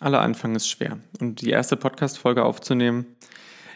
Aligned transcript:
Aller 0.00 0.20
Anfang 0.20 0.54
ist 0.54 0.68
schwer. 0.68 0.98
Und 1.20 1.40
die 1.40 1.50
erste 1.50 1.76
Podcast-Folge 1.76 2.44
aufzunehmen, 2.44 3.06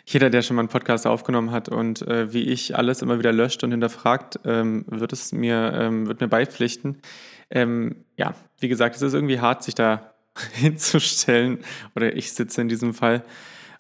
jeder, 0.05 0.31
der 0.31 0.43
schon 0.43 0.57
mal 0.57 0.63
einen 0.63 0.69
Podcast 0.69 1.07
aufgenommen 1.07 1.53
hat 1.53 1.69
und 1.69 2.03
äh, 2.03 2.33
wie 2.33 2.43
ich 2.43 2.77
alles 2.77 3.03
immer 3.03 3.19
wieder 3.19 3.33
löscht 3.33 3.63
und 3.63 3.71
hinterfragt, 3.71 4.41
ähm, 4.45 4.85
wird 4.89 5.13
es 5.13 5.33
mir, 5.33 5.73
ähm, 5.75 6.07
wird 6.07 6.21
mir 6.21 6.29
beipflichten. 6.29 7.01
Ähm, 7.51 8.05
ja, 8.17 8.35
wie 8.59 8.69
gesagt, 8.69 8.97
es 8.97 9.03
ist 9.03 9.15
irgendwie 9.15 9.41
hart, 9.41 9.63
sich 9.63 9.75
da 9.75 10.13
hinzustellen, 10.53 11.59
oder 11.95 12.15
ich 12.17 12.33
sitze 12.33 12.61
in 12.61 12.69
diesem 12.69 12.95
Fall. 12.95 13.23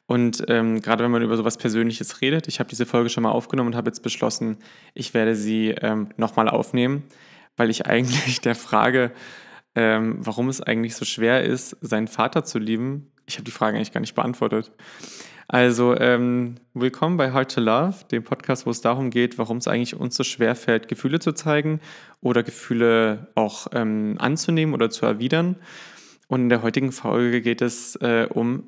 Und 0.06 0.45
ähm, 0.48 0.82
gerade 0.82 1.04
wenn 1.04 1.11
man 1.11 1.22
über 1.22 1.36
sowas 1.36 1.56
Persönliches 1.56 2.20
redet, 2.20 2.48
ich 2.48 2.59
habe 2.59 2.68
diese 2.68 2.86
Folge 2.86 3.09
schon 3.09 3.22
mal 3.22 3.30
aufgenommen 3.30 3.68
und 3.68 3.77
habe 3.77 3.88
jetzt 3.88 4.02
beschlossen, 4.02 4.59
ich 4.95 5.14
werde 5.14 5.34
sie 5.34 5.70
ähm, 5.70 6.09
nochmal 6.16 6.48
aufnehmen, 6.48 7.04
weil 7.56 7.70
ich 7.70 7.86
eigentlich 7.86 8.40
der 8.40 8.54
Frage 8.54 9.12
ähm, 9.75 10.16
warum 10.20 10.48
es 10.48 10.61
eigentlich 10.61 10.95
so 10.95 11.04
schwer 11.04 11.45
ist, 11.45 11.77
seinen 11.80 12.09
Vater 12.09 12.45
zu 12.45 12.59
lieben. 12.59 13.11
Ich 13.27 13.34
habe 13.34 13.45
die 13.45 13.50
Frage 13.50 13.76
eigentlich 13.76 13.93
gar 13.93 14.00
nicht 14.00 14.14
beantwortet. 14.14 14.72
Also, 15.49 15.96
ähm, 15.99 16.54
willkommen 16.72 17.17
bei 17.17 17.32
Hard 17.32 17.54
to 17.54 17.61
Love, 17.61 18.04
dem 18.11 18.25
Podcast, 18.25 18.64
wo 18.64 18.71
es 18.71 18.80
darum 18.80 19.11
geht, 19.11 19.39
warum 19.39 19.58
es 19.58 19.68
eigentlich 19.68 19.94
uns 19.94 20.16
so 20.16 20.25
schwer 20.25 20.54
fällt, 20.54 20.89
Gefühle 20.89 21.18
zu 21.18 21.32
zeigen 21.32 21.80
oder 22.21 22.43
Gefühle 22.43 23.29
auch 23.35 23.66
ähm, 23.72 24.16
anzunehmen 24.18 24.75
oder 24.75 24.89
zu 24.89 25.04
erwidern. 25.04 25.57
Und 26.29 26.43
in 26.43 26.49
der 26.49 26.63
heutigen 26.63 26.93
Folge 26.93 27.43
geht 27.43 27.61
es 27.61 27.96
äh, 27.96 28.27
um 28.30 28.64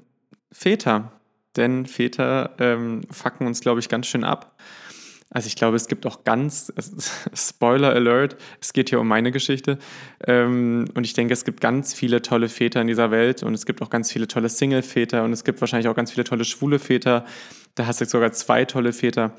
Väter. 0.52 1.12
Denn 1.56 1.86
Väter 1.86 2.50
ähm, 2.58 3.02
fucken 3.10 3.46
uns, 3.46 3.60
glaube 3.60 3.80
ich, 3.80 3.88
ganz 3.88 4.06
schön 4.06 4.24
ab. 4.24 4.54
Also 5.34 5.48
ich 5.48 5.56
glaube, 5.56 5.76
es 5.76 5.88
gibt 5.88 6.06
auch 6.06 6.22
ganz, 6.22 6.72
Spoiler 7.34 7.90
Alert, 7.90 8.36
es 8.60 8.72
geht 8.72 8.90
hier 8.90 9.00
um 9.00 9.08
meine 9.08 9.32
Geschichte. 9.32 9.78
Ähm, 10.24 10.84
und 10.94 11.04
ich 11.04 11.12
denke, 11.12 11.34
es 11.34 11.44
gibt 11.44 11.60
ganz 11.60 11.92
viele 11.92 12.22
tolle 12.22 12.48
Väter 12.48 12.80
in 12.80 12.86
dieser 12.86 13.10
Welt 13.10 13.42
und 13.42 13.52
es 13.52 13.66
gibt 13.66 13.82
auch 13.82 13.90
ganz 13.90 14.12
viele 14.12 14.28
tolle 14.28 14.48
Single-Väter 14.48 15.24
und 15.24 15.32
es 15.32 15.42
gibt 15.42 15.60
wahrscheinlich 15.60 15.88
auch 15.88 15.96
ganz 15.96 16.12
viele 16.12 16.22
tolle 16.22 16.44
schwule 16.44 16.78
Väter. 16.78 17.24
Da 17.74 17.86
hast 17.86 18.00
du 18.00 18.06
sogar 18.06 18.30
zwei 18.30 18.64
tolle 18.64 18.92
Väter. 18.92 19.32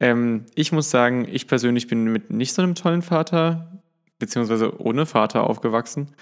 Ähm, 0.00 0.46
ich 0.56 0.72
muss 0.72 0.90
sagen, 0.90 1.28
ich 1.30 1.46
persönlich 1.46 1.86
bin 1.86 2.06
mit 2.06 2.28
nicht 2.28 2.52
so 2.52 2.62
einem 2.62 2.74
tollen 2.74 3.02
Vater, 3.02 3.80
beziehungsweise 4.18 4.80
ohne 4.80 5.06
Vater 5.06 5.44
aufgewachsen. 5.44 6.16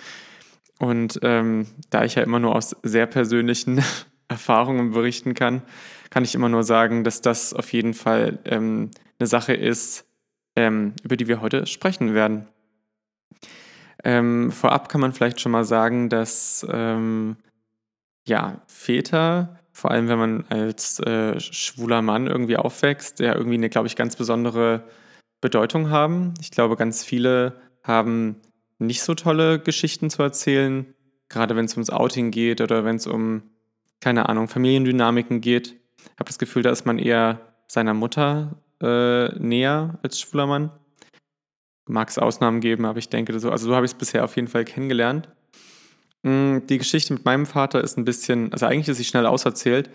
Und 0.79 1.19
ähm, 1.23 1.69
da 1.89 2.05
ich 2.05 2.17
ja 2.17 2.23
immer 2.23 2.41
nur 2.41 2.55
aus 2.55 2.77
sehr 2.83 3.07
persönlichen 3.07 3.83
Erfahrungen 4.29 4.91
berichten 4.91 5.33
kann, 5.33 5.63
kann 6.15 6.23
ich 6.23 6.37
immer 6.37 6.49
nur 6.49 6.63
sagen, 6.63 7.03
dass 7.03 7.23
das 7.23 7.53
auf 7.53 7.73
jeden 7.73 7.93
Fall 7.93 8.39
ähm, 8.45 8.93
eine 9.19 9.27
Sache 9.27 9.53
ist, 9.53 10.07
ähm, 10.55 10.93
über 11.03 11.17
die 11.17 11.27
wir 11.27 11.41
heute 11.41 11.67
sprechen 11.67 12.15
werden. 12.15 12.47
Ähm, 14.05 14.53
vorab 14.53 14.89
kann 14.89 15.01
man 15.01 15.13
vielleicht 15.13 15.41
schon 15.41 15.51
mal 15.51 15.65
sagen, 15.65 16.09
dass 16.11 16.65
ähm, 16.71 17.35
ja, 18.29 18.63
Väter, 18.69 19.59
vor 19.73 19.91
allem 19.91 20.07
wenn 20.07 20.19
man 20.21 20.45
als 20.51 21.01
äh, 21.01 21.41
schwuler 21.41 22.01
Mann 22.01 22.29
irgendwie 22.29 22.59
aufwächst, 22.59 23.19
ja 23.19 23.35
irgendwie 23.35 23.57
eine, 23.57 23.69
glaube 23.69 23.89
ich, 23.89 23.97
ganz 23.97 24.15
besondere 24.15 24.85
Bedeutung 25.41 25.91
haben. 25.91 26.35
Ich 26.41 26.53
glaube, 26.53 26.77
ganz 26.77 27.05
viele 27.05 27.61
haben 27.83 28.37
nicht 28.79 29.03
so 29.03 29.17
tolle 29.17 29.59
Geschichten 29.59 30.11
zu 30.11 30.23
erzählen, 30.23 30.87
gerade 31.29 31.57
wenn 31.57 31.65
es 31.65 31.73
ums 31.73 31.91
Outing 31.91 32.31
geht 32.31 32.61
oder 32.61 32.85
wenn 32.85 32.97
es 32.97 33.09
um, 33.09 33.43
keine 33.99 34.29
Ahnung, 34.29 34.47
Familiendynamiken 34.47 35.41
geht. 35.41 35.81
Ich 36.05 36.19
habe 36.19 36.27
das 36.27 36.39
Gefühl, 36.39 36.63
da 36.63 36.71
ist 36.71 36.87
man 36.87 36.99
eher 36.99 37.41
seiner 37.67 37.95
Mutter 37.95 38.57
äh, 38.81 39.29
näher 39.39 39.99
als 40.03 40.21
schwuler 40.21 40.47
Mann. 40.47 40.71
Mag 41.87 42.09
es 42.09 42.19
Ausnahmen 42.19 42.61
geben, 42.61 42.85
aber 42.87 42.99
ich 42.99 43.09
denke, 43.09 43.39
so, 43.39 43.51
also 43.51 43.67
so 43.67 43.75
habe 43.75 43.85
ich 43.87 43.93
es 43.93 43.99
bisher 43.99 44.25
auf 44.25 44.37
jeden 44.37 44.49
Fall 44.49 44.65
kennengelernt. 44.65 45.29
Mm, 46.23 46.59
die 46.69 46.79
Geschichte 46.79 47.13
mit 47.13 47.25
meinem 47.25 47.47
Vater 47.47 47.83
ist 47.83 47.99
ein 47.99 48.05
bisschen, 48.05 48.53
also 48.53 48.67
eigentlich 48.67 48.89
ist 48.89 48.97
sie 48.97 49.05
schnell 49.05 49.27
auserzählt, 49.27 49.91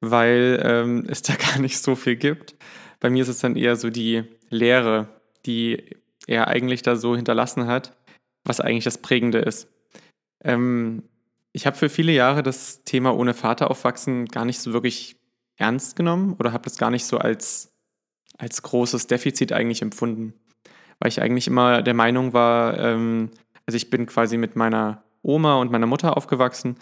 weil 0.00 0.60
ähm, 0.64 1.04
es 1.08 1.22
da 1.22 1.34
gar 1.34 1.58
nicht 1.58 1.78
so 1.78 1.94
viel 1.94 2.16
gibt. 2.16 2.56
Bei 2.98 3.10
mir 3.10 3.22
ist 3.22 3.28
es 3.28 3.38
dann 3.38 3.56
eher 3.56 3.76
so 3.76 3.90
die 3.90 4.24
Lehre, 4.50 5.08
die 5.46 5.96
er 6.26 6.48
eigentlich 6.48 6.82
da 6.82 6.96
so 6.96 7.16
hinterlassen 7.16 7.66
hat, 7.66 7.96
was 8.44 8.60
eigentlich 8.60 8.84
das 8.84 8.98
Prägende 8.98 9.38
ist. 9.38 9.68
Ähm, 10.44 11.04
ich 11.52 11.66
habe 11.66 11.76
für 11.76 11.88
viele 11.88 12.12
Jahre 12.12 12.42
das 12.42 12.84
Thema 12.84 13.16
ohne 13.16 13.34
Vater 13.34 13.70
aufwachsen 13.70 14.26
gar 14.26 14.44
nicht 14.44 14.60
so 14.60 14.72
wirklich 14.72 15.19
ernst 15.60 15.96
genommen 15.96 16.36
oder 16.38 16.52
habe 16.52 16.64
das 16.64 16.78
gar 16.78 16.90
nicht 16.90 17.04
so 17.04 17.18
als 17.18 17.70
als 18.38 18.62
großes 18.62 19.06
Defizit 19.06 19.52
eigentlich 19.52 19.82
empfunden. 19.82 20.34
Weil 20.98 21.08
ich 21.08 21.20
eigentlich 21.20 21.46
immer 21.46 21.82
der 21.82 21.94
Meinung 21.94 22.32
war, 22.32 22.78
ähm, 22.78 23.30
also 23.66 23.76
ich 23.76 23.90
bin 23.90 24.06
quasi 24.06 24.36
mit 24.36 24.56
meiner 24.56 25.02
Oma 25.22 25.56
und 25.56 25.70
meiner 25.70 25.86
Mutter 25.86 26.16
aufgewachsen 26.16 26.76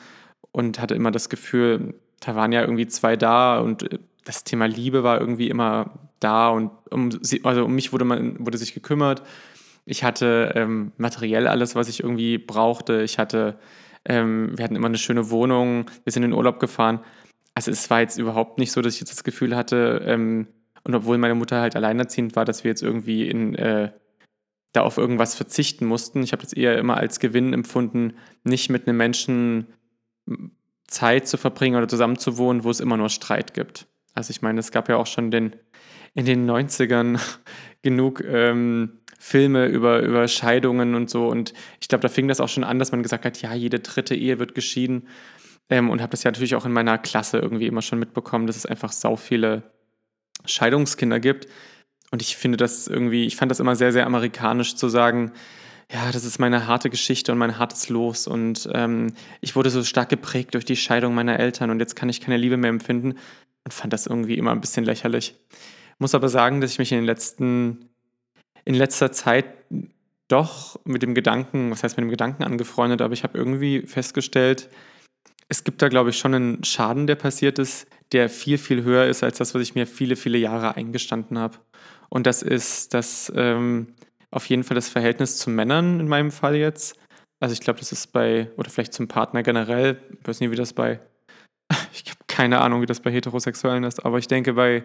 und 0.53 0.81
hatte 0.81 0.95
immer 0.95 1.11
das 1.11 1.29
Gefühl, 1.29 1.95
da 2.21 2.37
waren 2.37 2.53
ja 2.53 2.61
irgendwie 2.61 2.87
zwei 2.87 3.17
da 3.17 3.59
und 3.59 3.93
äh, 3.93 3.99
das 4.25 4.45
Thema 4.45 4.67
Liebe 4.67 5.03
war 5.03 5.21
irgendwie 5.21 5.49
immer 5.49 5.99
da 6.21 6.51
und 6.51 6.71
um, 6.91 7.11
sie, 7.23 7.45
also 7.45 7.65
um 7.65 7.75
mich 7.75 7.93
wurde 7.93 8.05
man 8.05 8.45
wurde 8.45 8.59
sich 8.59 8.75
gekümmert. 8.75 9.23
Ich 9.85 10.05
hatte 10.05 10.53
ähm, 10.55 10.93
materiell 10.99 11.49
alles, 11.49 11.75
was 11.75 11.89
ich 11.89 12.03
irgendwie 12.03 12.37
brauchte. 12.37 13.03
Ich 13.03 13.19
hatte, 13.19 13.59
ähm, 14.05 14.53
wir 14.57 14.65
hatten 14.65 14.77
immer 14.77 14.89
eine 14.89 14.99
schöne 14.99 15.31
Wohnung. 15.31 15.91
Wir 16.05 16.13
sind 16.13 16.25
in 16.25 16.31
den 16.31 16.37
Urlaub 16.37 16.61
gefahren. 16.61 17.01
Also 17.59 17.73
es 17.73 17.91
war 17.91 17.99
jetzt 17.99 18.21
überhaupt 18.21 18.61
nicht 18.61 18.71
so, 18.71 18.83
dass 18.83 18.95
ich 18.95 19.01
jetzt 19.01 19.11
das 19.11 19.25
Gefühl 19.25 19.57
hatte, 19.57 20.01
ähm, 20.07 20.47
und 20.85 20.95
obwohl 20.95 21.19
meine 21.19 21.35
Mutter 21.35 21.61
halt 21.61 21.75
alleinerziehend 21.75 22.37
war, 22.37 22.45
dass 22.45 22.63
wir 22.63 22.69
jetzt 22.69 22.85
irgendwie 22.85 23.29
in, 23.29 23.57
äh, 23.57 23.91
da 24.71 24.83
auf 24.83 24.97
irgendwas 24.97 25.35
verzichten 25.35 25.85
mussten. 25.85 26.23
Ich 26.23 26.31
habe 26.31 26.41
das 26.45 26.53
eher 26.53 26.79
immer 26.79 26.99
als 26.99 27.19
Gewinn 27.19 27.53
empfunden, 27.53 28.15
nicht 28.45 28.71
mit 28.71 28.87
einem 28.87 28.97
Menschen 28.97 29.67
Zeit 30.87 31.27
zu 31.27 31.37
verbringen 31.37 31.75
oder 31.75 31.89
zusammenzuwohnen, 31.89 32.63
wo 32.63 32.71
es 32.71 32.79
immer 32.79 32.97
nur 32.97 33.09
Streit 33.09 33.55
gibt. 33.55 33.89
Also 34.15 34.31
ich 34.31 34.41
meine, 34.41 34.61
es 34.61 34.71
gab 34.71 34.89
ja 34.89 34.95
auch 34.95 35.09
schon 35.09 35.33
den, 35.33 35.57
in 36.15 36.27
den 36.27 36.49
90ern 36.49 37.19
genug 37.83 38.23
ähm, 38.25 39.01
Filme 39.19 39.67
über, 39.67 39.99
über 40.03 40.29
Scheidungen 40.29 40.95
und 40.95 41.11
so. 41.11 41.27
Und 41.27 41.55
ich 41.81 41.89
glaube, 41.89 42.03
da 42.03 42.09
fing 42.09 42.29
das 42.29 42.39
auch 42.39 42.49
schon 42.49 42.63
an, 42.63 42.79
dass 42.79 42.93
man 42.93 43.03
gesagt 43.03 43.25
hat, 43.25 43.43
ja, 43.43 43.53
jede 43.53 43.81
dritte 43.81 44.15
Ehe 44.15 44.39
wird 44.39 44.55
geschieden. 44.55 45.09
Ähm, 45.71 45.91
und 45.91 46.01
habe 46.01 46.11
das 46.11 46.23
ja 46.23 46.31
natürlich 46.31 46.55
auch 46.55 46.65
in 46.65 46.73
meiner 46.73 46.99
Klasse 46.99 47.39
irgendwie 47.39 47.67
immer 47.67 47.83
schon 47.83 47.99
mitbekommen, 47.99 48.47
dass 48.47 48.57
es 48.57 48.67
einfach 48.67 48.93
sau 48.93 49.17
viele 49.17 49.63
Scheidungskinder 50.45 51.21
gibt. 51.21 51.47
Und 52.11 52.23
ich 52.23 52.37
finde 52.37 52.57
das 52.57 52.87
irgendwie, 52.87 53.27
ich 53.27 53.37
fand 53.37 53.51
das 53.51 53.61
immer 53.61 53.77
sehr, 53.77 53.93
sehr 53.93 54.07
amerikanisch 54.07 54.77
zu 54.77 54.89
sagen, 54.89 55.33
ja, 55.91 56.11
das 56.13 56.25
ist 56.25 56.39
meine 56.39 56.67
harte 56.67 56.91
Geschichte 56.91 57.33
und 57.33 57.39
mein 57.39 57.59
hartes 57.59 57.89
Los. 57.89 58.27
Und 58.27 58.69
ähm, 58.73 59.15
ich 59.41 59.57
wurde 59.57 59.71
so 59.71 59.83
stark 59.83 60.09
geprägt 60.09 60.55
durch 60.55 60.65
die 60.65 60.77
Scheidung 60.77 61.15
meiner 61.15 61.39
Eltern 61.39 61.71
und 61.71 61.81
jetzt 61.81 61.97
kann 61.97 62.09
ich 62.09 62.21
keine 62.21 62.37
Liebe 62.37 62.57
mehr 62.57 62.71
empfinden 62.71 63.15
und 63.65 63.73
fand 63.73 63.93
das 63.93 64.07
irgendwie 64.07 64.37
immer 64.37 64.53
ein 64.53 64.61
bisschen 64.61 64.85
lächerlich. 64.85 65.35
Muss 65.99 66.15
aber 66.15 66.29
sagen, 66.29 66.61
dass 66.61 66.73
ich 66.73 66.79
mich 66.79 66.93
in 66.93 66.99
den 66.99 67.05
letzten, 67.05 67.89
in 68.65 68.75
letzter 68.75 69.13
Zeit 69.13 69.47
doch 70.29 70.79
mit 70.85 71.03
dem 71.03 71.15
Gedanken, 71.15 71.71
was 71.71 71.83
heißt 71.83 71.97
mit 71.97 72.05
dem 72.05 72.11
Gedanken 72.11 72.45
angefreundet, 72.45 73.01
aber 73.01 73.15
ich 73.15 73.25
habe 73.25 73.37
irgendwie 73.37 73.83
festgestellt, 73.87 74.69
es 75.49 75.65
gibt 75.65 75.81
da, 75.83 75.89
glaube 75.89 76.11
ich, 76.11 76.19
schon 76.19 76.35
einen 76.35 76.65
Schaden, 76.65 77.07
der 77.07 77.17
passiert 77.17 77.59
ist, 77.59 77.87
der 78.13 78.29
viel, 78.29 78.59
viel 78.59 78.83
höher 78.83 79.07
ist 79.07 79.23
als 79.23 79.39
das, 79.39 79.55
was 79.55 79.63
ich 79.63 79.75
mir 79.75 79.87
viele, 79.87 80.17
viele 80.17 80.39
Jahre 80.39 80.77
eingestanden 80.77 81.39
habe. 81.39 81.59
Und 82.11 82.27
das 82.27 82.43
ist 82.43 82.95
das 82.95 83.33
ähm, 83.35 83.95
auf 84.31 84.47
jeden 84.47 84.65
Fall 84.65 84.75
das 84.75 84.89
Verhältnis 84.89 85.39
zu 85.39 85.51
Männern 85.51 86.01
in 86.01 86.09
meinem 86.09 86.31
Fall 86.31 86.57
jetzt. 86.57 86.99
Also 87.41 87.53
ich 87.53 87.61
glaube, 87.61 87.79
das 87.79 87.93
ist 87.93 88.13
bei, 88.13 88.51
oder 88.57 88.71
vielleicht 88.71 88.93
zum 88.93 89.09
Partner 89.09 89.43
generell, 89.43 90.01
ich 90.11 90.27
weiß 90.27 90.41
nicht, 90.41 90.51
wie 90.51 90.57
das 90.57 90.73
bei, 90.73 91.01
ich 91.93 92.11
habe 92.11 92.21
keine 92.27 92.61
Ahnung, 92.61 92.83
wie 92.83 92.87
das 92.87 93.01
bei 93.01 93.11
Heterosexuellen 93.11 93.85
ist, 93.85 94.05
aber 94.05 94.19
ich 94.19 94.29
denke, 94.29 94.55
bei, 94.55 94.85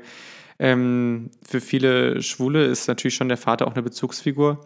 ähm, 0.59 1.31
für 1.45 1.61
viele 1.61 2.21
Schwule 2.21 2.65
ist 2.65 2.87
natürlich 2.87 3.15
schon 3.15 3.27
der 3.27 3.37
Vater 3.37 3.67
auch 3.67 3.73
eine 3.73 3.83
Bezugsfigur. 3.83 4.65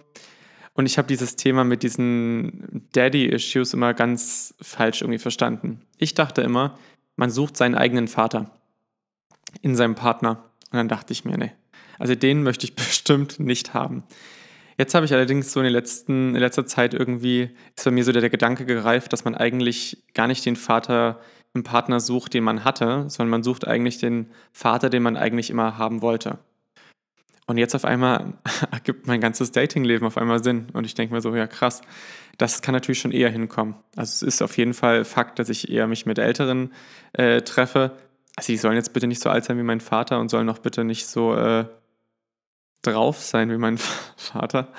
Und 0.78 0.86
ich 0.86 1.00
habe 1.00 1.08
dieses 1.08 1.36
Thema 1.36 1.64
mit 1.64 1.82
diesen 1.82 2.88
Daddy-Issues 2.94 3.74
immer 3.74 3.96
ganz 3.96 4.54
falsch 4.62 5.02
irgendwie 5.02 5.18
verstanden. 5.18 5.82
Ich 5.97 6.14
dachte 6.14 6.44
immer, 6.44 6.78
man 7.16 7.32
sucht 7.32 7.58
seinen 7.58 7.74
eigenen 7.74 8.08
Vater 8.08 8.52
in 9.64 9.76
seinem 9.76 9.96
Partner. 9.96 10.44
Und 10.72 10.78
dann 10.78 10.88
dachte 10.88 11.14
ich 11.14 11.26
mir, 11.26 11.35
nee, 11.35 11.52
also 11.97 12.14
den 12.14 12.44
möchte 12.44 12.66
ich 12.68 12.76
bestimmt 12.76 13.40
nicht 13.40 13.74
haben. 13.74 14.03
Jetzt 14.78 14.94
habe 14.94 15.08
ich 15.08 15.14
allerdings 15.14 15.52
so 15.52 15.62
in, 15.62 15.66
letzten, 15.66 16.35
in 16.35 16.41
letzter 16.41 16.68
Zeit 16.68 16.94
irgendwie, 16.94 17.50
ist 17.76 17.85
bei 17.85 17.90
mir 17.90 18.03
so 18.03 18.12
der, 18.12 18.22
der 18.22 18.30
Gedanke 18.30 18.64
gereift, 18.68 19.12
dass 19.12 19.26
man 19.26 19.34
eigentlich 19.34 20.03
gar 20.14 20.28
nicht 20.28 20.46
den 20.46 20.56
Vater 20.56 21.20
im 21.56 21.64
Partner 21.64 22.00
sucht, 22.00 22.35
den 22.35 22.44
man 22.44 22.64
hatte, 22.64 23.09
sondern 23.09 23.32
man 23.32 23.44
sucht 23.44 23.68
eigentlich 23.68 23.97
den 23.97 24.30
Vater, 24.52 24.91
den 24.91 25.02
man 25.02 25.18
eigentlich 25.18 25.50
immer 25.50 25.80
haben 25.80 26.03
wollte. 26.03 26.38
Und 27.47 27.58
jetzt 27.58 27.73
auf 27.76 27.85
einmal 27.85 28.34
ergibt 28.72 29.08
mein 29.08 29.22
ganzes 29.22 29.52
Datingleben 29.52 30.05
auf 30.05 30.17
einmal 30.17 30.44
Sinn. 30.44 30.67
Und 30.73 30.85
ich 30.85 30.94
denke 30.94 31.14
mir 31.14 31.22
so, 31.22 31.34
ja 31.35 31.47
krass, 31.47 31.82
das 32.38 32.61
kann 32.61 32.73
natürlich 32.73 32.99
schon 32.99 33.11
eher 33.11 33.29
hinkommen. 33.29 33.76
Also 33.96 34.26
es 34.26 34.35
ist 34.35 34.41
auf 34.41 34.58
jeden 34.58 34.73
Fall 34.73 35.05
Fakt, 35.05 35.40
dass 35.40 35.49
ich 35.49 35.72
eher 35.72 35.88
mich 35.88 36.05
mit 36.05 36.20
Älteren 36.20 36.73
äh, 37.14 37.41
treffe. 37.41 37.94
Also 38.35 38.52
die 38.52 38.58
sollen 38.58 38.76
jetzt 38.76 38.94
bitte 38.94 39.08
nicht 39.08 39.22
so 39.22 39.29
alt 39.29 39.46
sein 39.46 39.58
wie 39.58 39.64
mein 39.64 39.79
Vater 39.79 40.20
und 40.20 40.29
sollen 40.29 40.49
auch 40.49 40.59
bitte 40.59 40.84
nicht 40.84 41.08
so 41.08 41.34
äh, 41.35 41.66
drauf 42.82 43.20
sein 43.23 43.49
wie 43.49 43.58
mein 43.58 43.78
Vater. 44.17 44.73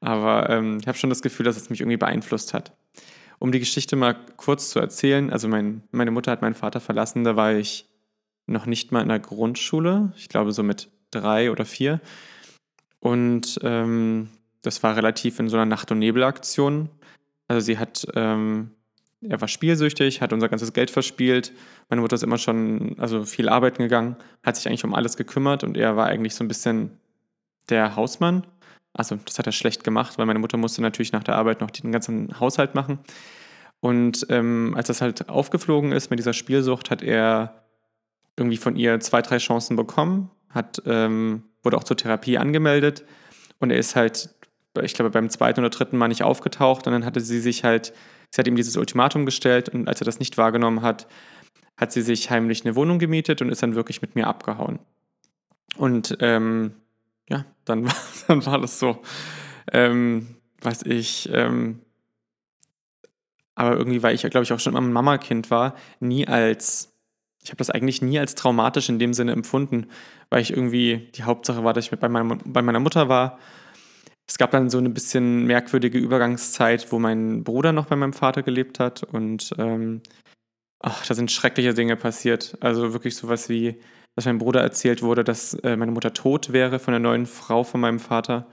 Aber 0.00 0.50
ähm, 0.50 0.78
ich 0.80 0.88
habe 0.88 0.98
schon 0.98 1.10
das 1.10 1.22
Gefühl, 1.22 1.44
dass 1.44 1.56
es 1.56 1.70
mich 1.70 1.80
irgendwie 1.80 1.96
beeinflusst 1.96 2.52
hat. 2.52 2.76
Um 3.38 3.52
die 3.52 3.60
Geschichte 3.60 3.94
mal 3.94 4.16
kurz 4.36 4.70
zu 4.70 4.80
erzählen, 4.80 5.32
also 5.32 5.46
mein, 5.46 5.82
meine 5.92 6.10
Mutter 6.10 6.32
hat 6.32 6.42
meinen 6.42 6.56
Vater 6.56 6.80
verlassen, 6.80 7.22
da 7.22 7.36
war 7.36 7.52
ich 7.52 7.88
noch 8.46 8.66
nicht 8.66 8.90
mal 8.90 9.02
in 9.02 9.08
der 9.08 9.20
Grundschule, 9.20 10.12
ich 10.16 10.28
glaube 10.28 10.52
so 10.52 10.64
mit 10.64 10.90
drei 11.10 11.50
oder 11.50 11.64
vier. 11.64 12.00
Und 13.00 13.58
ähm, 13.62 14.28
das 14.62 14.82
war 14.82 14.96
relativ 14.96 15.38
in 15.38 15.48
so 15.48 15.56
einer 15.56 15.66
Nacht- 15.66 15.90
und 15.90 15.98
Nebelaktion. 15.98 16.88
Also 17.46 17.64
sie 17.64 17.78
hat, 17.78 18.06
ähm, 18.14 18.72
er 19.20 19.40
war 19.40 19.48
spielsüchtig, 19.48 20.20
hat 20.20 20.32
unser 20.32 20.48
ganzes 20.48 20.72
Geld 20.72 20.90
verspielt. 20.90 21.52
Meine 21.88 22.02
Mutter 22.02 22.14
ist 22.14 22.22
immer 22.22 22.38
schon, 22.38 22.96
also 22.98 23.24
viel 23.24 23.48
arbeiten 23.48 23.82
gegangen, 23.82 24.16
hat 24.42 24.56
sich 24.56 24.66
eigentlich 24.68 24.84
um 24.84 24.94
alles 24.94 25.16
gekümmert 25.16 25.64
und 25.64 25.76
er 25.76 25.96
war 25.96 26.06
eigentlich 26.06 26.34
so 26.34 26.44
ein 26.44 26.48
bisschen 26.48 26.98
der 27.68 27.96
Hausmann. 27.96 28.46
Also 28.92 29.16
das 29.24 29.38
hat 29.38 29.46
er 29.46 29.52
schlecht 29.52 29.84
gemacht, 29.84 30.18
weil 30.18 30.26
meine 30.26 30.38
Mutter 30.38 30.56
musste 30.56 30.82
natürlich 30.82 31.12
nach 31.12 31.22
der 31.22 31.36
Arbeit 31.36 31.60
noch 31.60 31.70
den 31.70 31.92
ganzen 31.92 32.38
Haushalt 32.40 32.74
machen. 32.74 32.98
Und 33.80 34.26
ähm, 34.28 34.74
als 34.76 34.88
das 34.88 35.00
halt 35.00 35.28
aufgeflogen 35.28 35.92
ist 35.92 36.10
mit 36.10 36.18
dieser 36.18 36.32
Spielsucht, 36.32 36.90
hat 36.90 37.02
er 37.02 37.62
irgendwie 38.36 38.56
von 38.56 38.76
ihr 38.76 38.98
zwei, 39.00 39.22
drei 39.22 39.38
Chancen 39.38 39.76
bekommen, 39.76 40.30
hat, 40.50 40.82
ähm, 40.86 41.44
wurde 41.62 41.76
auch 41.76 41.84
zur 41.84 41.96
Therapie 41.96 42.38
angemeldet. 42.38 43.04
Und 43.58 43.70
er 43.70 43.78
ist 43.78 43.96
halt, 43.96 44.30
ich 44.82 44.94
glaube, 44.94 45.10
beim 45.10 45.30
zweiten 45.30 45.60
oder 45.60 45.70
dritten 45.70 45.96
Mal 45.96 46.08
nicht 46.08 46.22
aufgetaucht. 46.22 46.86
Und 46.86 46.92
dann 46.92 47.04
hatte 47.04 47.20
sie 47.20 47.40
sich 47.40 47.64
halt, 47.64 47.92
sie 48.30 48.38
hat 48.38 48.46
ihm 48.46 48.56
dieses 48.56 48.76
Ultimatum 48.76 49.26
gestellt. 49.26 49.68
Und 49.68 49.88
als 49.88 50.00
er 50.00 50.04
das 50.04 50.18
nicht 50.18 50.38
wahrgenommen 50.38 50.82
hat, 50.82 51.06
hat 51.76 51.92
sie 51.92 52.02
sich 52.02 52.30
heimlich 52.30 52.64
eine 52.64 52.76
Wohnung 52.76 52.98
gemietet 52.98 53.40
und 53.40 53.50
ist 53.50 53.62
dann 53.62 53.74
wirklich 53.74 54.02
mit 54.02 54.14
mir 54.14 54.26
abgehauen. 54.26 54.80
Und 55.76 56.16
ähm, 56.20 56.72
ja, 57.28 57.44
dann 57.64 57.84
war, 57.86 57.94
dann 58.26 58.44
war 58.44 58.60
das 58.60 58.78
so, 58.78 59.00
ähm, 59.72 60.36
was 60.60 60.82
ich, 60.82 61.28
ähm, 61.32 61.80
aber 63.54 63.76
irgendwie, 63.76 64.02
weil 64.02 64.14
ich 64.14 64.22
ja, 64.22 64.28
glaube 64.28 64.44
ich, 64.44 64.52
auch 64.52 64.60
schon 64.60 64.76
ein 64.76 64.92
Mama-Kind 64.92 65.50
war, 65.50 65.74
nie 66.00 66.26
als, 66.26 66.92
ich 67.48 67.52
habe 67.52 67.58
das 67.58 67.70
eigentlich 67.70 68.02
nie 68.02 68.18
als 68.18 68.34
traumatisch 68.34 68.90
in 68.90 68.98
dem 68.98 69.14
Sinne 69.14 69.32
empfunden, 69.32 69.86
weil 70.28 70.42
ich 70.42 70.50
irgendwie, 70.50 71.08
die 71.14 71.22
Hauptsache 71.22 71.64
war, 71.64 71.72
dass 71.72 71.86
ich 71.90 71.98
bei 71.98 72.06
meiner, 72.06 72.36
bei 72.44 72.60
meiner 72.60 72.78
Mutter 72.78 73.08
war. 73.08 73.38
Es 74.26 74.36
gab 74.36 74.50
dann 74.50 74.68
so 74.68 74.76
eine 74.76 74.90
bisschen 74.90 75.46
merkwürdige 75.46 75.98
Übergangszeit, 75.98 76.92
wo 76.92 76.98
mein 76.98 77.44
Bruder 77.44 77.72
noch 77.72 77.86
bei 77.86 77.96
meinem 77.96 78.12
Vater 78.12 78.42
gelebt 78.42 78.78
hat 78.80 79.02
und 79.02 79.54
ähm, 79.56 80.02
ach, 80.80 81.06
da 81.06 81.14
sind 81.14 81.32
schreckliche 81.32 81.72
Dinge 81.72 81.96
passiert. 81.96 82.58
Also 82.60 82.92
wirklich 82.92 83.16
sowas 83.16 83.48
wie, 83.48 83.80
dass 84.14 84.26
meinem 84.26 84.36
Bruder 84.36 84.60
erzählt 84.60 85.00
wurde, 85.00 85.24
dass 85.24 85.54
äh, 85.54 85.74
meine 85.74 85.92
Mutter 85.92 86.12
tot 86.12 86.52
wäre 86.52 86.78
von 86.78 86.92
der 86.92 87.00
neuen 87.00 87.24
Frau 87.24 87.64
von 87.64 87.80
meinem 87.80 87.98
Vater, 87.98 88.46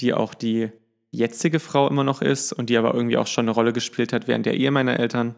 die 0.00 0.12
auch 0.12 0.34
die 0.34 0.68
jetzige 1.10 1.60
Frau 1.60 1.88
immer 1.88 2.04
noch 2.04 2.20
ist 2.20 2.52
und 2.52 2.68
die 2.68 2.76
aber 2.76 2.92
irgendwie 2.92 3.16
auch 3.16 3.26
schon 3.26 3.46
eine 3.46 3.52
Rolle 3.52 3.72
gespielt 3.72 4.12
hat 4.12 4.28
während 4.28 4.44
der 4.44 4.52
Ehe 4.52 4.70
meiner 4.70 5.00
Eltern. 5.00 5.34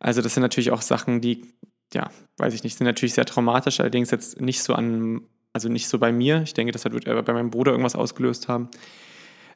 Also 0.00 0.20
das 0.20 0.34
sind 0.34 0.42
natürlich 0.42 0.72
auch 0.72 0.82
Sachen, 0.82 1.20
die, 1.20 1.54
ja, 1.94 2.10
weiß 2.38 2.54
ich 2.54 2.64
nicht, 2.64 2.76
sind 2.76 2.86
natürlich 2.86 3.14
sehr 3.14 3.24
traumatisch, 3.24 3.80
allerdings 3.80 4.10
jetzt 4.10 4.40
nicht 4.40 4.62
so 4.62 4.74
an, 4.74 5.22
also 5.52 5.68
nicht 5.68 5.88
so 5.88 5.98
bei 5.98 6.12
mir. 6.12 6.42
Ich 6.42 6.54
denke, 6.54 6.72
das 6.72 6.84
wird 6.84 7.04
bei 7.04 7.32
meinem 7.32 7.50
Bruder 7.50 7.72
irgendwas 7.72 7.96
ausgelöst 7.96 8.48
haben. 8.48 8.68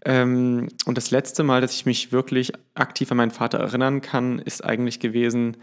Ähm, 0.04 0.68
und 0.84 0.96
das 0.96 1.10
letzte 1.10 1.42
Mal, 1.42 1.60
dass 1.60 1.74
ich 1.74 1.86
mich 1.86 2.12
wirklich 2.12 2.52
aktiv 2.74 3.10
an 3.10 3.16
meinen 3.16 3.30
Vater 3.30 3.58
erinnern 3.58 4.00
kann, 4.02 4.38
ist 4.38 4.64
eigentlich 4.64 5.00
gewesen, 5.00 5.56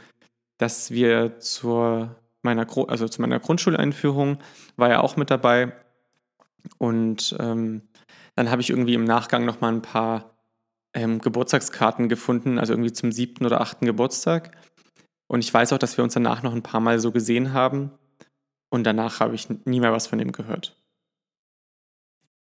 dass 0.58 0.92
wir 0.92 1.40
zur 1.40 2.16
meiner, 2.42 2.68
also 2.90 3.08
zu 3.08 3.22
meiner 3.22 3.40
Grundschuleinführung 3.40 4.38
war 4.76 4.90
er 4.90 5.04
auch 5.04 5.16
mit 5.16 5.30
dabei 5.30 5.74
und 6.78 7.36
ähm, 7.40 7.84
dann 8.36 8.50
habe 8.50 8.62
ich 8.62 8.70
irgendwie 8.70 8.96
im 8.96 9.06
Nachgang 9.06 9.46
noch 9.46 9.62
mal 9.62 9.72
ein 9.72 9.82
paar 9.82 10.34
ähm, 10.94 11.20
Geburtstagskarten 11.20 12.10
gefunden, 12.10 12.60
also 12.60 12.74
irgendwie 12.74 12.94
zum 12.94 13.12
siebten 13.12 13.46
oder 13.46 13.62
achten 13.62 13.86
Geburtstag. 13.86 14.52
Und 15.28 15.40
ich 15.40 15.54
weiß 15.54 15.74
auch, 15.74 15.78
dass 15.78 15.98
wir 15.98 16.04
uns 16.04 16.14
danach 16.14 16.44
noch 16.44 16.54
ein 16.54 16.64
paar 16.64 16.82
Mal 16.82 17.00
so 17.00 17.12
gesehen 17.12 17.54
haben. 17.54 17.92
Und 18.70 18.84
danach 18.84 19.20
habe 19.20 19.36
ich 19.36 19.50
nie 19.66 19.80
mehr 19.80 19.94
was 19.94 20.08
von 20.08 20.20
ihm 20.20 20.32
gehört. 20.32 20.76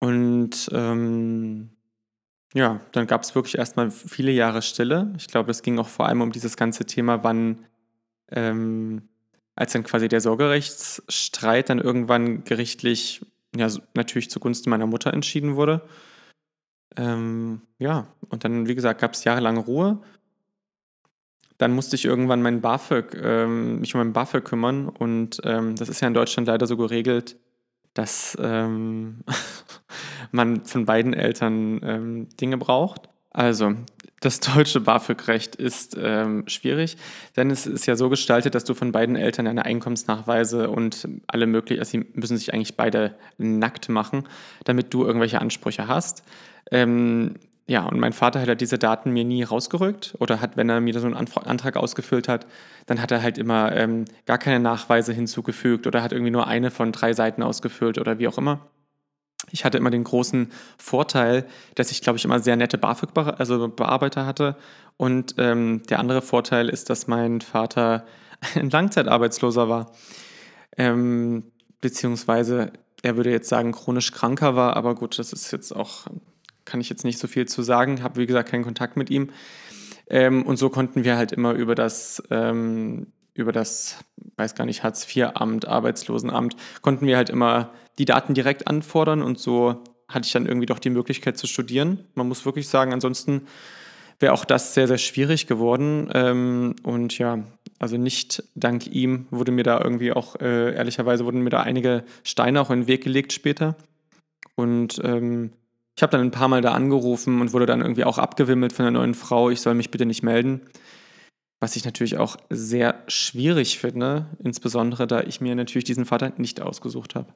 Und 0.00 0.68
ähm, 0.72 1.70
ja, 2.54 2.80
dann 2.92 3.06
gab 3.06 3.22
es 3.22 3.34
wirklich 3.34 3.56
erstmal 3.56 3.90
viele 3.90 4.32
Jahre 4.32 4.62
Stille. 4.62 5.12
Ich 5.16 5.28
glaube, 5.28 5.50
es 5.50 5.62
ging 5.62 5.78
auch 5.78 5.88
vor 5.88 6.06
allem 6.06 6.20
um 6.20 6.32
dieses 6.32 6.56
ganze 6.56 6.84
Thema, 6.84 7.22
wann, 7.22 7.66
ähm, 8.30 9.08
als 9.54 9.72
dann 9.72 9.84
quasi 9.84 10.08
der 10.08 10.20
Sorgerechtsstreit 10.20 11.70
dann 11.70 11.78
irgendwann 11.78 12.44
gerichtlich 12.44 13.24
ja, 13.54 13.68
natürlich 13.94 14.30
zugunsten 14.30 14.70
meiner 14.70 14.86
Mutter 14.86 15.12
entschieden 15.12 15.56
wurde. 15.56 15.82
Ähm, 16.96 17.62
ja, 17.78 18.06
und 18.28 18.44
dann, 18.44 18.68
wie 18.68 18.74
gesagt, 18.74 19.00
gab 19.00 19.12
es 19.12 19.24
jahrelang 19.24 19.58
Ruhe. 19.58 20.02
Dann 21.62 21.74
musste 21.74 21.94
ich 21.94 22.04
irgendwann 22.04 22.42
mein 22.42 22.60
BAföG, 22.60 23.14
ähm, 23.22 23.78
mich 23.78 23.94
um 23.94 24.00
mein 24.00 24.12
BAföG 24.12 24.44
kümmern 24.44 24.88
und 24.88 25.40
ähm, 25.44 25.76
das 25.76 25.88
ist 25.88 26.00
ja 26.00 26.08
in 26.08 26.14
Deutschland 26.14 26.48
leider 26.48 26.66
so 26.66 26.76
geregelt, 26.76 27.36
dass 27.94 28.36
ähm, 28.42 29.20
man 30.32 30.64
von 30.64 30.86
beiden 30.86 31.14
Eltern 31.14 31.80
ähm, 31.84 32.28
Dinge 32.40 32.58
braucht. 32.58 33.08
Also, 33.30 33.76
das 34.18 34.40
deutsche 34.40 34.80
BAföG-Recht 34.80 35.54
ist 35.54 35.96
ähm, 35.96 36.42
schwierig, 36.48 36.96
denn 37.36 37.48
es 37.52 37.68
ist 37.68 37.86
ja 37.86 37.94
so 37.94 38.08
gestaltet, 38.08 38.56
dass 38.56 38.64
du 38.64 38.74
von 38.74 38.90
beiden 38.90 39.14
Eltern 39.14 39.46
eine 39.46 39.64
Einkommensnachweise 39.64 40.68
und 40.68 41.06
alle 41.28 41.46
möglichen, 41.46 41.78
also 41.78 41.92
sie 41.92 42.06
müssen 42.14 42.38
sich 42.38 42.52
eigentlich 42.52 42.76
beide 42.76 43.14
nackt 43.38 43.88
machen, 43.88 44.24
damit 44.64 44.92
du 44.92 45.04
irgendwelche 45.04 45.40
Ansprüche 45.40 45.86
hast. 45.86 46.24
Ähm, 46.72 47.36
ja, 47.66 47.84
und 47.86 47.98
mein 48.00 48.12
Vater 48.12 48.40
hat 48.40 48.48
halt 48.48 48.60
diese 48.60 48.78
Daten 48.78 49.12
mir 49.12 49.24
nie 49.24 49.44
rausgerückt 49.44 50.14
oder 50.18 50.40
hat, 50.40 50.56
wenn 50.56 50.68
er 50.68 50.80
mir 50.80 50.98
so 50.98 51.06
einen 51.06 51.14
Antrag 51.14 51.76
ausgefüllt 51.76 52.28
hat, 52.28 52.46
dann 52.86 53.00
hat 53.00 53.12
er 53.12 53.22
halt 53.22 53.38
immer 53.38 53.74
ähm, 53.74 54.04
gar 54.26 54.38
keine 54.38 54.58
Nachweise 54.58 55.12
hinzugefügt 55.12 55.86
oder 55.86 56.02
hat 56.02 56.12
irgendwie 56.12 56.32
nur 56.32 56.48
eine 56.48 56.70
von 56.70 56.90
drei 56.90 57.12
Seiten 57.12 57.42
ausgefüllt 57.42 57.98
oder 57.98 58.18
wie 58.18 58.26
auch 58.26 58.38
immer. 58.38 58.66
Ich 59.50 59.64
hatte 59.64 59.78
immer 59.78 59.90
den 59.90 60.04
großen 60.04 60.50
Vorteil, 60.78 61.46
dass 61.74 61.90
ich, 61.90 62.00
glaube 62.00 62.16
ich, 62.16 62.24
immer 62.24 62.40
sehr 62.40 62.56
nette 62.56 62.78
BAföG-Bearbeiter 62.78 64.20
also 64.20 64.26
hatte. 64.26 64.56
Und 64.96 65.34
ähm, 65.38 65.82
der 65.88 65.98
andere 65.98 66.22
Vorteil 66.22 66.68
ist, 66.68 66.90
dass 66.90 67.06
mein 67.06 67.40
Vater 67.40 68.06
ein 68.54 68.70
Langzeitarbeitsloser 68.70 69.68
war. 69.68 69.92
Ähm, 70.76 71.44
beziehungsweise, 71.80 72.72
er 73.02 73.16
würde 73.16 73.30
jetzt 73.30 73.48
sagen, 73.48 73.72
chronisch 73.72 74.12
kranker 74.12 74.56
war, 74.56 74.76
aber 74.76 74.94
gut, 74.94 75.18
das 75.18 75.32
ist 75.32 75.50
jetzt 75.50 75.72
auch, 75.72 76.06
kann 76.64 76.80
ich 76.80 76.88
jetzt 76.88 77.04
nicht 77.04 77.18
so 77.18 77.28
viel 77.28 77.46
zu 77.46 77.62
sagen, 77.62 78.02
habe 78.02 78.20
wie 78.20 78.26
gesagt 78.26 78.50
keinen 78.50 78.64
Kontakt 78.64 78.96
mit 78.96 79.10
ihm. 79.10 79.30
Ähm, 80.08 80.44
und 80.44 80.56
so 80.56 80.70
konnten 80.70 81.04
wir 81.04 81.16
halt 81.16 81.32
immer 81.32 81.52
über 81.52 81.74
das 81.74 82.22
ähm, 82.30 83.06
über 83.34 83.52
das, 83.52 84.04
weiß 84.36 84.54
gar 84.54 84.66
nicht, 84.66 84.82
Hartz-IV-Amt, 84.82 85.66
Arbeitslosenamt, 85.66 86.56
konnten 86.82 87.06
wir 87.06 87.16
halt 87.16 87.30
immer 87.30 87.72
die 87.98 88.04
Daten 88.04 88.34
direkt 88.34 88.68
anfordern 88.68 89.22
und 89.22 89.38
so 89.38 89.82
hatte 90.08 90.26
ich 90.26 90.32
dann 90.32 90.46
irgendwie 90.46 90.66
doch 90.66 90.78
die 90.78 90.90
Möglichkeit 90.90 91.38
zu 91.38 91.46
studieren. 91.46 92.04
Man 92.14 92.28
muss 92.28 92.44
wirklich 92.44 92.68
sagen, 92.68 92.92
ansonsten 92.92 93.46
wäre 94.18 94.34
auch 94.34 94.44
das 94.44 94.74
sehr, 94.74 94.86
sehr 94.86 94.98
schwierig 94.98 95.46
geworden. 95.46 96.10
Ähm, 96.12 96.76
und 96.82 97.16
ja, 97.18 97.38
also 97.78 97.96
nicht 97.96 98.44
dank 98.54 98.86
ihm 98.86 99.26
wurde 99.30 99.52
mir 99.52 99.64
da 99.64 99.80
irgendwie 99.80 100.12
auch, 100.12 100.36
äh, 100.36 100.74
ehrlicherweise 100.74 101.24
wurden 101.24 101.40
mir 101.40 101.50
da 101.50 101.60
einige 101.60 102.04
Steine 102.22 102.60
auch 102.60 102.70
in 102.70 102.82
den 102.82 102.88
Weg 102.88 103.02
gelegt 103.04 103.32
später. 103.32 103.74
Und 104.54 105.00
ähm, 105.02 105.52
ich 105.96 106.02
habe 106.02 106.12
dann 106.12 106.22
ein 106.22 106.30
paar 106.30 106.48
Mal 106.48 106.62
da 106.62 106.72
angerufen 106.72 107.40
und 107.40 107.52
wurde 107.52 107.66
dann 107.66 107.80
irgendwie 107.80 108.04
auch 108.04 108.18
abgewimmelt 108.18 108.72
von 108.72 108.84
der 108.84 108.92
neuen 108.92 109.14
Frau, 109.14 109.50
ich 109.50 109.60
soll 109.60 109.74
mich 109.74 109.90
bitte 109.90 110.06
nicht 110.06 110.22
melden. 110.22 110.62
Was 111.60 111.76
ich 111.76 111.84
natürlich 111.84 112.18
auch 112.18 112.36
sehr 112.50 113.02
schwierig 113.06 113.78
finde, 113.78 114.26
insbesondere 114.42 115.06
da 115.06 115.20
ich 115.20 115.40
mir 115.40 115.54
natürlich 115.54 115.84
diesen 115.84 116.06
Vater 116.06 116.32
nicht 116.36 116.60
ausgesucht 116.60 117.14
habe. 117.14 117.32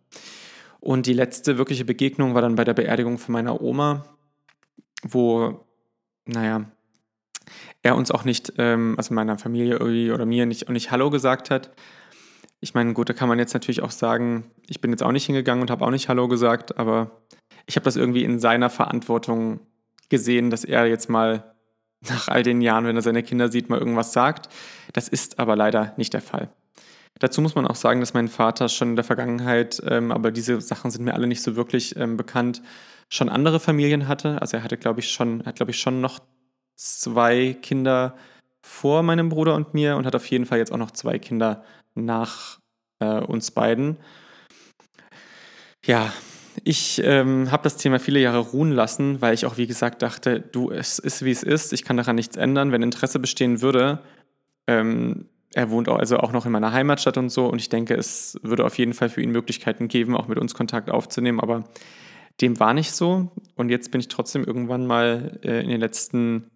Und 0.81 1.07
die 1.07 1.13
letzte 1.13 1.59
wirkliche 1.59 1.85
Begegnung 1.85 2.35
war 2.35 2.43
dann 2.43 2.57
bei 2.57 2.65
der 2.65 2.75
Beerdigung 2.75 3.19
von 3.19 3.33
meiner 3.35 3.61
Oma, 3.61 4.05
wo, 5.03 5.65
naja, 6.25 6.67
er 7.83 7.97
uns 7.97 8.11
auch 8.11 8.25
nicht, 8.25 8.55
ähm, 8.59 8.95
also 8.97 9.15
meiner 9.15 9.39
Familie 9.39 9.77
irgendwie 9.77 10.11
oder 10.11 10.27
mir 10.27 10.47
nicht, 10.47 10.69
auch 10.69 10.73
nicht 10.73 10.91
Hallo 10.91 11.11
gesagt 11.11 11.51
hat. 11.51 11.71
Ich 12.61 12.75
meine, 12.75 12.95
gut, 12.95 13.09
da 13.09 13.13
kann 13.13 13.29
man 13.29 13.39
jetzt 13.39 13.55
natürlich 13.55 13.83
auch 13.83 13.91
sagen, 13.91 14.51
ich 14.67 14.81
bin 14.81 14.91
jetzt 14.91 15.03
auch 15.03 15.13
nicht 15.13 15.27
hingegangen 15.27 15.63
und 15.63 15.71
habe 15.71 15.85
auch 15.85 15.91
nicht 15.91 16.09
Hallo 16.09 16.27
gesagt, 16.27 16.79
aber 16.79 17.23
ich 17.67 17.77
habe 17.77 17.85
das 17.85 17.97
irgendwie 17.97 18.25
in 18.25 18.39
seiner 18.39 18.71
Verantwortung 18.71 19.61
gesehen, 20.09 20.51
dass 20.51 20.65
er 20.65 20.87
jetzt 20.87 21.09
mal 21.09 21.55
nach 22.09 22.29
all 22.29 22.43
den 22.43 22.61
Jahren, 22.61 22.87
wenn 22.87 22.97
er 22.97 23.03
seine 23.03 23.23
Kinder 23.23 23.49
sieht, 23.49 23.69
mal 23.69 23.79
irgendwas 23.79 24.13
sagt. 24.13 24.49
Das 24.93 25.09
ist 25.09 25.39
aber 25.39 25.57
leider 25.57 25.95
nicht 25.97 26.15
der 26.15 26.21
Fall. 26.21 26.51
Dazu 27.19 27.41
muss 27.41 27.55
man 27.55 27.67
auch 27.67 27.77
sagen, 27.77 28.01
dass 28.01 28.15
mein 28.15 28.29
Vater 28.29 28.69
schon 28.69 28.91
in 28.91 28.97
der 28.97 29.05
Vergangenheit, 29.05 29.83
ähm, 29.87 30.13
aber 30.13 30.31
diese 30.31 30.61
Sachen 30.61 30.91
sind 30.91 31.05
mir 31.05 31.15
alle 31.15 31.27
nicht 31.27 31.43
so 31.43 31.57
wirklich 31.57 31.97
ähm, 31.97 32.17
bekannt, 32.17 32.63
schon 33.09 33.29
andere 33.29 33.59
Familien 33.59 34.07
hatte. 34.07 34.41
Also 34.41 34.59
er 34.59 34.63
hatte, 34.63 34.77
glaube 34.77 35.01
ich, 35.01 35.11
schon, 35.11 35.45
hat, 35.47 35.57
glaube 35.57 35.71
ich, 35.71 35.81
schon 35.81 36.01
noch 36.01 36.21
zwei 36.75 37.57
Kinder 37.63 38.17
vor 38.61 39.03
meinem 39.03 39.31
Bruder 39.31 39.55
und 39.55 39.73
mir 39.73 39.97
und 39.97 40.05
hat 40.05 40.15
auf 40.15 40.27
jeden 40.27 40.45
Fall 40.45 40.59
jetzt 40.59 40.73
auch 40.73 40.77
noch 40.77 40.91
zwei 40.91 41.19
Kinder 41.19 41.65
nach 41.95 42.59
äh, 42.99 43.21
uns 43.21 43.51
beiden. 43.51 43.97
Ja, 45.85 46.13
ich 46.65 47.03
ähm, 47.05 47.51
habe 47.51 47.65
das 47.65 47.77
Thema 47.77 47.99
viele 47.99 48.21
Jahre 48.21 48.39
ruhen 48.39 48.73
lassen, 48.73 49.21
weil 49.21 49.35
ich 49.35 49.47
auch, 49.47 49.57
wie 49.57 49.67
gesagt, 49.67 50.03
dachte, 50.03 50.41
du, 50.41 50.71
es 50.71 50.99
ist, 50.99 51.25
wie 51.25 51.31
es 51.31 51.43
ist, 51.43 51.73
ich 51.73 51.85
kann 51.85 51.97
daran 51.97 52.17
nichts 52.17 52.37
ändern. 52.37 52.73
Wenn 52.73 52.83
Interesse 52.83 53.19
bestehen 53.19 53.63
würde, 53.63 54.01
ähm, 54.67 55.29
er 55.55 55.71
wohnt 55.71 55.89
also 55.89 56.19
auch 56.19 56.33
noch 56.33 56.47
in 56.47 56.53
meiner 56.53 56.73
Heimatstadt 56.73 57.17
und 57.17 57.31
so, 57.31 57.47
und 57.47 57.61
ich 57.61 57.69
denke, 57.69 57.95
es 57.95 58.39
würde 58.43 58.65
auf 58.65 58.77
jeden 58.79 58.93
Fall 58.93 59.09
für 59.09 59.23
ihn 59.23 59.31
Möglichkeiten 59.31 59.89
geben, 59.89 60.17
auch 60.17 60.29
mit 60.29 60.39
uns 60.39 60.55
Kontakt 60.55 60.91
aufzunehmen, 60.91 61.41
aber 61.41 61.65
dem 62.41 62.61
war 62.61 62.75
nicht 62.75 62.93
so. 62.93 63.31
Und 63.55 63.71
jetzt 63.71 63.91
bin 63.91 64.01
ich 64.01 64.09
trotzdem 64.09 64.45
irgendwann 64.45 64.87
mal 64.87 65.39
äh, 65.43 65.63
in 65.63 65.71
den 65.71 65.81
letzten 65.81 66.51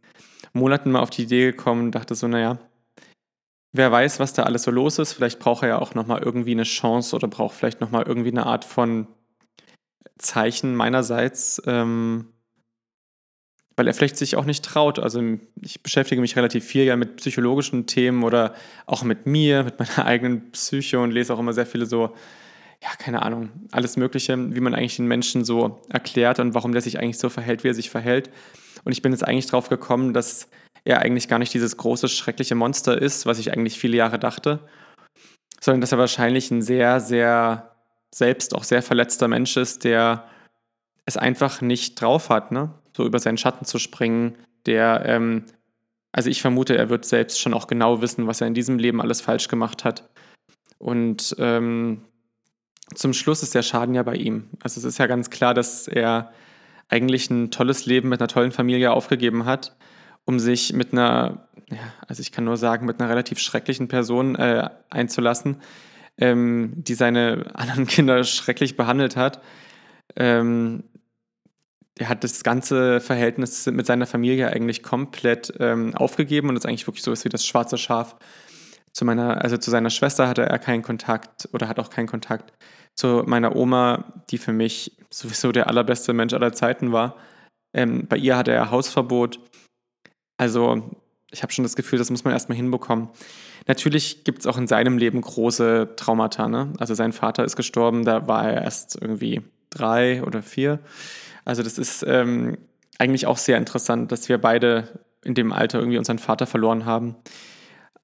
Monaten 0.53 0.91
mal 0.91 1.01
auf 1.01 1.11
die 1.11 1.23
Idee 1.23 1.53
gekommen 1.53 1.87
und 1.87 1.95
dachte 1.95 2.15
so, 2.15 2.29
naja, 2.29 2.59
wer 3.73 3.91
weiß, 3.91 4.21
was 4.21 4.33
da 4.33 4.43
alles 4.43 4.65
so 4.65 4.71
los 4.71 4.99
ist. 4.99 5.13
Vielleicht 5.13 5.39
braucht 5.39 5.63
er 5.63 5.71
ja 5.71 5.79
auch 5.79 5.95
nochmal 5.95 6.23
irgendwie 6.23 6.53
eine 6.53 6.65
Chance 6.65 7.17
oder 7.17 7.29
braucht 7.29 7.55
vielleicht 7.55 7.81
nochmal 7.81 8.05
irgendwie 8.07 8.31
eine 8.31 8.47
Art 8.47 8.65
von 8.65 9.07
Zeichen 10.21 10.75
meinerseits, 10.75 11.61
ähm, 11.67 12.27
weil 13.77 13.87
er 13.87 13.95
vielleicht 13.95 14.17
sich 14.17 14.37
auch 14.37 14.45
nicht 14.45 14.65
traut. 14.65 14.99
Also 14.99 15.23
ich 15.61 15.83
beschäftige 15.83 16.21
mich 16.21 16.37
relativ 16.37 16.65
viel 16.65 16.85
ja 16.85 16.97
mit 16.97 17.17
psychologischen 17.17 17.87
Themen 17.87 18.25
oder 18.25 18.55
auch 18.87 19.03
mit 19.03 19.27
mir, 19.27 19.65
mit 19.65 19.79
meiner 19.79 20.05
eigenen 20.07 20.51
Psyche 20.53 21.01
und 21.01 21.11
lese 21.11 21.33
auch 21.35 21.39
immer 21.39 21.53
sehr 21.53 21.67
viele 21.67 21.87
so, 21.87 22.15
ja, 22.83 22.89
keine 22.99 23.23
Ahnung, 23.23 23.51
alles 23.73 23.97
Mögliche, 23.97 24.37
wie 24.55 24.61
man 24.61 24.75
eigentlich 24.75 24.97
den 24.97 25.07
Menschen 25.07 25.45
so 25.45 25.83
erklärt 25.89 26.39
und 26.39 26.55
warum 26.55 26.73
der 26.73 26.83
sich 26.83 26.99
eigentlich 26.99 27.19
so 27.19 27.29
verhält, 27.29 27.65
wie 27.65 27.69
er 27.69 27.75
sich 27.75 27.91
verhält. 27.91 28.31
Und 28.85 28.93
ich 28.93 29.03
bin 29.03 29.13
jetzt 29.13 29.27
eigentlich 29.27 29.47
drauf 29.47 29.69
gekommen, 29.69 30.15
dass 30.15 30.49
er 30.85 31.01
eigentlich 31.01 31.29
gar 31.29 31.39
nicht 31.39 31.53
dieses 31.53 31.77
große, 31.77 32.09
schreckliche 32.09 32.55
Monster 32.55 33.01
ist, 33.01 33.27
was 33.27 33.39
ich 33.39 33.53
eigentlich 33.53 33.79
viele 33.79 33.97
Jahre 33.97 34.19
dachte, 34.19 34.61
sondern 35.61 35.83
dass 35.83 35.93
er 35.93 35.99
wahrscheinlich 35.99 36.51
ein 36.51 36.63
sehr, 36.63 37.01
sehr 37.01 37.70
selbst 38.15 38.55
auch 38.55 38.65
sehr 38.65 38.83
verletzter 38.83 39.29
Mensch 39.29 39.57
ist, 39.57 39.85
der 39.85 40.29
es 41.05 41.17
einfach 41.17 41.61
nicht 41.61 42.01
drauf 42.01 42.29
hat, 42.29 42.53
ne? 42.53 42.75
so 42.97 43.05
über 43.05 43.19
seinen 43.19 43.39
Schatten 43.39 43.65
zu 43.65 43.79
springen, 43.79 44.37
der, 44.67 45.03
ähm, 45.07 45.45
also 46.13 46.29
ich 46.29 46.43
vermute, 46.43 46.77
er 46.77 46.91
wird 46.91 47.05
selbst 47.05 47.41
schon 47.41 47.55
auch 47.55 47.67
genau 47.67 48.03
wissen, 48.03 48.27
was 48.27 48.41
er 48.41 48.47
in 48.47 48.55
diesem 48.55 48.79
Leben 48.79 49.01
alles 49.01 49.21
falsch 49.21 49.49
gemacht 49.49 49.85
hat. 49.85 50.09
Und 50.79 51.37
ähm, 51.39 52.03
zum 52.95 53.13
Schluss 53.13 53.43
ist 53.43 53.55
der 53.55 53.63
Schaden 53.63 53.95
ja 53.95 54.03
bei 54.03 54.17
ihm. 54.17 54.51
Also 54.63 54.81
es 54.81 54.85
ist 54.85 54.99
ja 54.99 55.07
ganz 55.07 55.31
klar, 55.31 55.55
dass 55.55 55.87
er 55.87 56.33
eigentlich 56.89 57.31
ein 57.31 57.51
tolles 57.51 57.87
Leben 57.87 58.09
mit 58.09 58.21
einer 58.21 58.29
tollen 58.29 58.51
Familie 58.51 58.93
aufgegeben 58.93 59.45
hat, 59.45 59.77
um 60.25 60.41
sich 60.41 60.73
mit 60.73 60.93
einer, 60.93 61.49
ja, 61.71 61.79
also 62.09 62.21
ich 62.21 62.33
kann 62.33 62.45
nur 62.45 62.57
sagen, 62.57 62.87
mit 62.87 63.01
einer 63.01 63.09
relativ 63.09 63.39
schrecklichen 63.39 63.89
Person 63.89 64.35
äh, 64.35 64.69
einzulassen, 64.91 65.59
ähm, 66.21 66.73
die 66.77 66.95
seine 66.95 67.51
anderen 67.55 67.87
Kinder 67.87 68.23
schrecklich 68.25 68.77
behandelt 68.77 69.17
hat. 69.17 69.43
Ähm, 70.17 70.85
er 71.99 72.09
hat 72.09 72.25
das 72.25 72.43
ganze 72.43 73.01
Verhältnis 73.01 73.67
mit 73.67 73.87
seiner 73.87 74.07
Familie 74.07 74.49
eigentlich 74.49 74.83
komplett 74.83 75.53
ähm, 75.61 75.95
aufgegeben 75.95 76.49
und 76.49 76.57
ist 76.57 76.67
eigentlich 76.67 76.87
wirklich 76.87 77.03
so 77.03 77.13
ist 77.13 77.25
wie 77.25 77.29
das 77.29 77.45
schwarze 77.45 77.77
Schaf. 77.77 78.17
Zu 78.93 79.05
meiner, 79.05 79.43
also 79.43 79.57
zu 79.57 79.71
seiner 79.71 79.91
Schwester 79.91 80.27
hatte 80.27 80.43
er 80.43 80.59
keinen 80.59 80.83
Kontakt 80.83 81.49
oder 81.53 81.69
hat 81.69 81.79
auch 81.79 81.91
keinen 81.91 82.07
Kontakt. 82.07 82.53
Zu 82.97 83.23
meiner 83.27 83.55
Oma, 83.55 84.23
die 84.31 84.39
für 84.39 84.53
mich 84.53 84.97
sowieso 85.11 85.53
der 85.53 85.69
allerbeste 85.69 86.13
Mensch 86.13 86.33
aller 86.33 86.53
Zeiten 86.53 86.91
war. 86.93 87.17
Ähm, 87.75 88.07
bei 88.09 88.17
ihr 88.17 88.37
hatte 88.37 88.53
er 88.53 88.71
Hausverbot. 88.71 89.39
Also 90.39 91.03
ich 91.31 91.43
habe 91.43 91.53
schon 91.53 91.63
das 91.63 91.77
Gefühl, 91.77 91.99
das 91.99 92.11
muss 92.11 92.25
man 92.25 92.33
erstmal 92.33 92.57
hinbekommen. 92.57 93.09
Natürlich 93.67 94.25
gibt 94.25 94.41
es 94.41 94.47
auch 94.47 94.59
in 94.59 94.67
seinem 94.67 94.99
Leben 94.99 95.21
große 95.21 95.91
Traumata. 95.97 96.49
Ne? 96.49 96.73
Also 96.79 96.95
sein 96.95 97.13
Vater 97.13 97.45
ist 97.45 97.57
gestorben, 97.57 98.05
da 98.05 98.27
war 98.27 98.51
er 98.51 98.63
erst 98.63 99.01
irgendwie 99.01 99.43
drei 99.71 100.23
oder 100.25 100.43
vier. 100.43 100.81
Also 101.45 101.63
das 101.63 101.79
ist 101.79 102.05
ähm, 102.07 102.59
eigentlich 102.99 103.27
auch 103.27 103.39
sehr 103.39 103.59
interessant, 103.59 104.13
dass 104.13 104.29
wir 104.29 104.39
beide 104.39 105.01
in 105.25 105.35
dem 105.35 105.53
Alter 105.53 105.79
irgendwie 105.79 105.99
unseren 105.99 106.19
Vater 106.19 106.47
verloren 106.47 106.85
haben. 106.85 107.17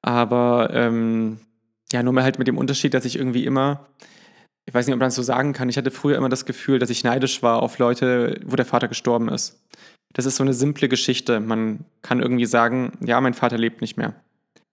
Aber 0.02 0.71
ähm, 0.73 1.40
ja, 1.92 2.02
nur 2.02 2.12
mal 2.12 2.25
halt 2.25 2.38
mit 2.38 2.49
dem 2.49 2.59
Unterschied, 2.59 2.95
dass 2.95 3.04
ich 3.04 3.16
irgendwie 3.16 3.45
immer, 3.45 3.87
ich 4.66 4.75
weiß 4.75 4.87
nicht, 4.87 4.95
ob 4.95 5.00
man 5.00 5.09
das 5.09 5.14
so 5.14 5.23
sagen 5.23 5.52
kann, 5.52 5.68
ich 5.68 5.76
hatte 5.76 5.90
früher 5.90 6.16
immer 6.16 6.28
das 6.28 6.47
Gefühl, 6.47 6.78
dass 6.78 6.90
ich 6.90 7.04
neidisch 7.04 7.42
war 7.42 7.62
auf 7.62 7.78
Leute, 7.78 8.40
wo 8.45 8.56
der 8.56 8.66
Vater 8.66 8.88
gestorben 8.88 9.28
ist. 9.28 9.62
Das 10.16 10.25
ist 10.25 10.37
so 10.37 10.42
eine 10.42 10.54
simple 10.54 10.88
Geschichte. 10.88 11.40
Man 11.40 11.85
kann 12.00 12.20
irgendwie 12.20 12.46
sagen, 12.46 12.96
ja, 13.04 13.20
mein 13.20 13.35
Vater 13.35 13.58
lebt 13.58 13.82
nicht 13.82 13.99
mehr. 13.99 14.14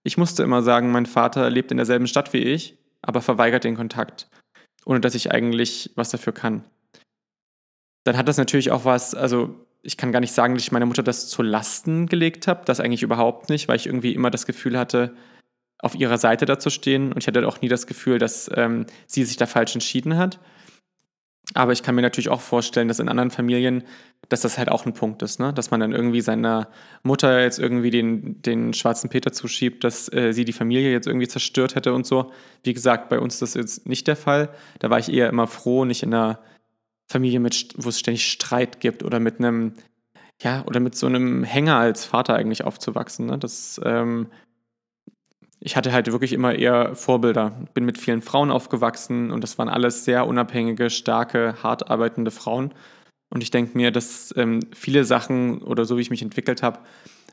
Ich 0.02 0.16
musste 0.16 0.42
immer 0.42 0.62
sagen, 0.62 0.90
mein 0.90 1.04
Vater 1.04 1.50
lebt 1.50 1.70
in 1.70 1.76
derselben 1.76 2.06
Stadt 2.06 2.32
wie 2.32 2.38
ich, 2.38 2.78
aber 3.02 3.20
verweigert 3.20 3.64
den 3.64 3.76
Kontakt, 3.76 4.26
ohne 4.86 5.00
dass 5.00 5.14
ich 5.14 5.32
eigentlich 5.32 5.90
was 5.96 6.08
dafür 6.08 6.32
kann. 6.32 6.64
Dann 8.04 8.16
hat 8.16 8.26
das 8.26 8.38
natürlich 8.38 8.70
auch 8.70 8.86
was, 8.86 9.14
also 9.14 9.54
ich 9.82 9.98
kann 9.98 10.12
gar 10.12 10.20
nicht 10.20 10.32
sagen, 10.32 10.54
dass 10.54 10.62
ich 10.62 10.72
meiner 10.72 10.86
Mutter 10.86 11.02
das 11.02 11.28
zu 11.28 11.42
Lasten 11.42 12.06
gelegt 12.06 12.46
habe, 12.46 12.64
das 12.64 12.80
eigentlich 12.80 13.02
überhaupt 13.02 13.50
nicht, 13.50 13.68
weil 13.68 13.76
ich 13.76 13.84
irgendwie 13.84 14.14
immer 14.14 14.30
das 14.30 14.46
Gefühl 14.46 14.78
hatte, 14.78 15.14
auf 15.78 15.94
ihrer 15.94 16.16
Seite 16.16 16.46
da 16.46 16.58
zu 16.58 16.70
stehen 16.70 17.12
und 17.12 17.22
ich 17.22 17.26
hatte 17.26 17.46
auch 17.46 17.60
nie 17.60 17.68
das 17.68 17.86
Gefühl, 17.86 18.18
dass 18.18 18.50
ähm, 18.54 18.86
sie 19.06 19.24
sich 19.24 19.36
da 19.36 19.44
falsch 19.44 19.74
entschieden 19.74 20.16
hat. 20.16 20.38
Aber 21.52 21.72
ich 21.72 21.82
kann 21.82 21.94
mir 21.94 22.02
natürlich 22.02 22.30
auch 22.30 22.40
vorstellen, 22.40 22.88
dass 22.88 23.00
in 23.00 23.08
anderen 23.08 23.30
Familien, 23.30 23.84
dass 24.30 24.40
das 24.40 24.56
halt 24.56 24.70
auch 24.70 24.86
ein 24.86 24.94
Punkt 24.94 25.20
ist, 25.22 25.38
ne? 25.38 25.52
dass 25.52 25.70
man 25.70 25.80
dann 25.80 25.92
irgendwie 25.92 26.22
seiner 26.22 26.68
Mutter 27.02 27.42
jetzt 27.42 27.58
irgendwie 27.58 27.90
den, 27.90 28.40
den 28.40 28.72
schwarzen 28.72 29.10
Peter 29.10 29.30
zuschiebt, 29.32 29.84
dass 29.84 30.10
äh, 30.10 30.32
sie 30.32 30.46
die 30.46 30.54
Familie 30.54 30.90
jetzt 30.90 31.06
irgendwie 31.06 31.28
zerstört 31.28 31.74
hätte 31.74 31.92
und 31.92 32.06
so. 32.06 32.32
Wie 32.62 32.72
gesagt, 32.72 33.10
bei 33.10 33.18
uns 33.18 33.34
ist 33.34 33.42
das 33.42 33.54
jetzt 33.54 33.86
nicht 33.86 34.06
der 34.06 34.16
Fall. 34.16 34.48
Da 34.78 34.88
war 34.88 34.98
ich 34.98 35.12
eher 35.12 35.28
immer 35.28 35.46
froh, 35.46 35.84
nicht 35.84 36.02
in 36.02 36.14
einer 36.14 36.40
Familie, 37.06 37.40
mit, 37.40 37.74
wo 37.76 37.90
es 37.90 37.98
ständig 37.98 38.26
Streit 38.26 38.80
gibt 38.80 39.02
oder 39.02 39.20
mit 39.20 39.38
einem, 39.38 39.74
ja, 40.40 40.64
oder 40.66 40.80
mit 40.80 40.96
so 40.96 41.06
einem 41.06 41.44
Hänger 41.44 41.76
als 41.76 42.06
Vater 42.06 42.34
eigentlich 42.34 42.64
aufzuwachsen. 42.64 43.26
Ne? 43.26 43.38
Das, 43.38 43.78
ähm, 43.84 44.28
ich 45.64 45.76
hatte 45.76 45.92
halt 45.92 46.12
wirklich 46.12 46.34
immer 46.34 46.54
eher 46.54 46.94
Vorbilder. 46.94 47.52
Bin 47.72 47.86
mit 47.86 47.96
vielen 47.96 48.20
Frauen 48.20 48.50
aufgewachsen 48.50 49.30
und 49.30 49.42
das 49.42 49.56
waren 49.56 49.70
alles 49.70 50.04
sehr 50.04 50.26
unabhängige, 50.26 50.90
starke, 50.90 51.54
hart 51.62 51.90
arbeitende 51.90 52.30
Frauen. 52.30 52.74
Und 53.30 53.42
ich 53.42 53.50
denke 53.50 53.74
mir, 53.74 53.90
dass 53.90 54.34
ähm, 54.36 54.60
viele 54.74 55.04
Sachen 55.06 55.62
oder 55.62 55.86
so 55.86 55.96
wie 55.96 56.02
ich 56.02 56.10
mich 56.10 56.20
entwickelt 56.20 56.62
habe, 56.62 56.80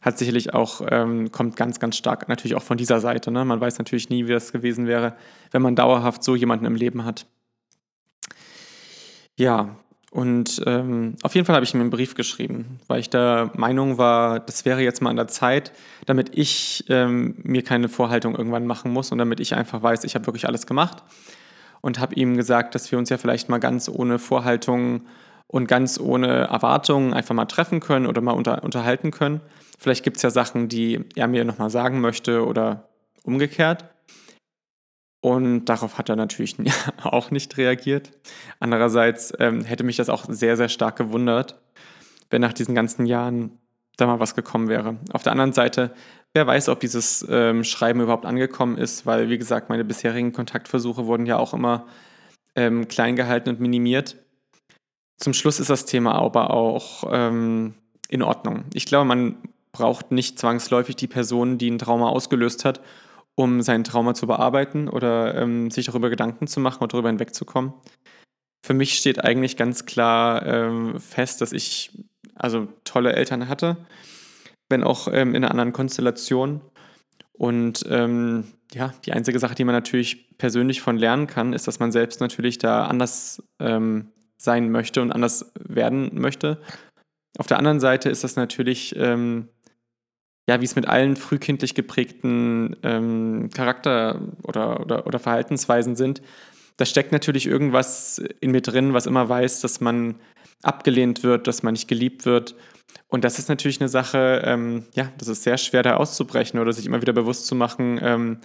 hat 0.01 0.17
sicherlich 0.17 0.53
auch, 0.53 0.81
ähm, 0.89 1.29
kommt 1.33 1.57
ganz, 1.57 1.81
ganz 1.81 1.97
stark 1.97 2.29
natürlich 2.29 2.55
auch 2.55 2.63
von 2.63 2.77
dieser 2.77 3.01
Seite. 3.01 3.31
Ne? 3.31 3.43
Man 3.43 3.59
weiß 3.59 3.77
natürlich 3.79 4.09
nie, 4.09 4.25
wie 4.27 4.31
das 4.31 4.53
gewesen 4.53 4.87
wäre, 4.87 5.13
wenn 5.51 5.61
man 5.61 5.75
dauerhaft 5.75 6.23
so 6.23 6.33
jemanden 6.33 6.65
im 6.65 6.75
Leben 6.75 7.03
hat. 7.03 7.25
Ja, 9.37 9.75
und 10.11 10.61
ähm, 10.65 11.15
auf 11.23 11.35
jeden 11.35 11.45
Fall 11.45 11.55
habe 11.55 11.63
ich 11.63 11.73
ihm 11.73 11.79
einen 11.79 11.89
Brief 11.89 12.15
geschrieben, 12.15 12.79
weil 12.87 12.99
ich 12.99 13.09
der 13.09 13.49
Meinung 13.55 13.97
war, 13.97 14.41
das 14.41 14.65
wäre 14.65 14.81
jetzt 14.81 15.01
mal 15.01 15.09
an 15.09 15.15
der 15.15 15.29
Zeit, 15.29 15.71
damit 16.05 16.37
ich 16.37 16.83
ähm, 16.89 17.35
mir 17.43 17.63
keine 17.63 17.87
Vorhaltung 17.87 18.35
irgendwann 18.35 18.67
machen 18.67 18.91
muss 18.91 19.13
und 19.13 19.19
damit 19.19 19.39
ich 19.39 19.55
einfach 19.55 19.81
weiß, 19.81 20.03
ich 20.03 20.13
habe 20.15 20.27
wirklich 20.27 20.47
alles 20.47 20.67
gemacht. 20.67 21.01
Und 21.79 21.97
habe 21.99 22.13
ihm 22.13 22.35
gesagt, 22.35 22.75
dass 22.75 22.91
wir 22.91 22.99
uns 22.99 23.09
ja 23.09 23.17
vielleicht 23.17 23.47
mal 23.47 23.57
ganz 23.57 23.89
ohne 23.89 24.19
Vorhaltung 24.19 25.05
und 25.47 25.67
ganz 25.67 25.97
ohne 25.97 26.41
Erwartungen 26.41 27.13
einfach 27.13 27.33
mal 27.33 27.45
treffen 27.45 27.79
können 27.79 28.05
oder 28.05 28.21
mal 28.21 28.33
unter, 28.33 28.63
unterhalten 28.63 29.11
können. 29.11 29.39
Vielleicht 29.79 30.03
gibt 30.03 30.17
es 30.17 30.23
ja 30.23 30.29
Sachen, 30.29 30.67
die 30.67 31.05
er 31.15 31.27
mir 31.27 31.45
nochmal 31.45 31.69
sagen 31.69 32.01
möchte 32.01 32.45
oder 32.45 32.89
umgekehrt. 33.23 33.85
Und 35.21 35.65
darauf 35.65 35.97
hat 35.97 36.09
er 36.09 36.15
natürlich 36.15 36.55
auch 37.03 37.31
nicht 37.31 37.57
reagiert. 37.57 38.11
Andererseits 38.59 39.33
ähm, 39.39 39.63
hätte 39.63 39.83
mich 39.83 39.97
das 39.97 40.09
auch 40.09 40.25
sehr, 40.27 40.57
sehr 40.57 40.69
stark 40.69 40.97
gewundert, 40.97 41.59
wenn 42.29 42.41
nach 42.41 42.53
diesen 42.53 42.75
ganzen 42.75 43.05
Jahren 43.05 43.57
da 43.97 44.07
mal 44.07 44.19
was 44.19 44.35
gekommen 44.35 44.67
wäre. 44.67 44.97
Auf 45.13 45.23
der 45.23 45.31
anderen 45.31 45.53
Seite, 45.53 45.93
wer 46.33 46.47
weiß, 46.47 46.69
ob 46.69 46.79
dieses 46.79 47.25
ähm, 47.29 47.63
Schreiben 47.63 48.01
überhaupt 48.01 48.25
angekommen 48.25 48.77
ist, 48.77 49.05
weil, 49.05 49.29
wie 49.29 49.37
gesagt, 49.37 49.69
meine 49.69 49.85
bisherigen 49.85 50.33
Kontaktversuche 50.33 51.05
wurden 51.05 51.27
ja 51.27 51.37
auch 51.37 51.53
immer 51.53 51.85
ähm, 52.55 52.87
klein 52.87 53.15
gehalten 53.15 53.49
und 53.49 53.59
minimiert. 53.59 54.17
Zum 55.17 55.33
Schluss 55.33 55.59
ist 55.59 55.69
das 55.69 55.85
Thema 55.85 56.15
aber 56.15 56.51
auch 56.51 57.03
ähm, 57.11 57.75
in 58.09 58.23
Ordnung. 58.23 58.63
Ich 58.73 58.85
glaube, 58.85 59.05
man 59.05 59.35
braucht 59.71 60.11
nicht 60.11 60.39
zwangsläufig 60.39 60.95
die 60.95 61.07
Person, 61.07 61.57
die 61.57 61.69
ein 61.69 61.77
Trauma 61.77 62.09
ausgelöst 62.09 62.65
hat, 62.65 62.81
um 63.35 63.61
sein 63.61 63.83
Trauma 63.83 64.13
zu 64.13 64.27
bearbeiten 64.27 64.87
oder 64.87 65.35
ähm, 65.35 65.71
sich 65.71 65.85
darüber 65.85 66.09
Gedanken 66.09 66.47
zu 66.47 66.59
machen 66.59 66.81
und 66.81 66.93
darüber 66.93 67.09
hinwegzukommen. 67.09 67.73
Für 68.63 68.73
mich 68.73 68.97
steht 68.97 69.23
eigentlich 69.23 69.57
ganz 69.57 69.85
klar 69.85 70.45
ähm, 70.45 70.99
fest, 70.99 71.41
dass 71.41 71.51
ich 71.51 71.91
also 72.35 72.67
tolle 72.83 73.13
Eltern 73.13 73.47
hatte, 73.47 73.77
wenn 74.69 74.83
auch 74.83 75.07
ähm, 75.07 75.35
in 75.35 75.43
einer 75.43 75.51
anderen 75.51 75.73
Konstellation. 75.73 76.61
Und 77.33 77.85
ähm, 77.89 78.45
ja, 78.73 78.93
die 79.05 79.13
einzige 79.13 79.39
Sache, 79.39 79.55
die 79.55 79.63
man 79.63 79.75
natürlich 79.75 80.37
persönlich 80.37 80.81
von 80.81 80.97
lernen 80.97 81.27
kann, 81.27 81.53
ist, 81.53 81.67
dass 81.67 81.79
man 81.79 81.91
selbst 81.91 82.21
natürlich 82.21 82.57
da 82.57 82.85
anders 82.85 83.43
ähm, 83.59 84.09
sein 84.37 84.71
möchte 84.71 85.01
und 85.01 85.11
anders 85.11 85.51
werden 85.59 86.11
möchte. 86.13 86.59
Auf 87.37 87.47
der 87.47 87.57
anderen 87.57 87.79
Seite 87.79 88.09
ist 88.09 88.23
das 88.23 88.35
natürlich 88.35 88.95
ähm, 88.97 89.47
ja, 90.51 90.59
wie 90.59 90.65
es 90.65 90.75
mit 90.75 90.85
allen 90.85 91.15
frühkindlich 91.15 91.75
geprägten 91.75 92.75
ähm, 92.83 93.49
Charakter- 93.53 94.19
oder, 94.43 94.81
oder, 94.81 95.07
oder 95.07 95.17
Verhaltensweisen 95.17 95.95
sind, 95.95 96.21
da 96.75 96.83
steckt 96.83 97.13
natürlich 97.13 97.47
irgendwas 97.47 98.21
in 98.41 98.51
mir 98.51 98.59
drin, 98.59 98.93
was 98.93 99.05
immer 99.05 99.29
weiß, 99.29 99.61
dass 99.61 99.79
man 99.79 100.15
abgelehnt 100.61 101.23
wird, 101.23 101.47
dass 101.47 101.63
man 101.63 101.71
nicht 101.71 101.87
geliebt 101.87 102.25
wird. 102.25 102.55
Und 103.07 103.23
das 103.23 103.39
ist 103.39 103.47
natürlich 103.47 103.79
eine 103.79 103.87
Sache, 103.87 104.41
ähm, 104.43 104.83
ja, 104.93 105.09
das 105.17 105.29
ist 105.29 105.43
sehr 105.43 105.57
schwer 105.57 105.83
da 105.83 105.95
auszubrechen 105.95 106.59
oder 106.59 106.73
sich 106.73 106.85
immer 106.85 107.01
wieder 107.01 107.13
bewusst 107.13 107.45
zu 107.45 107.55
machen, 107.55 107.97
ähm, 108.03 108.41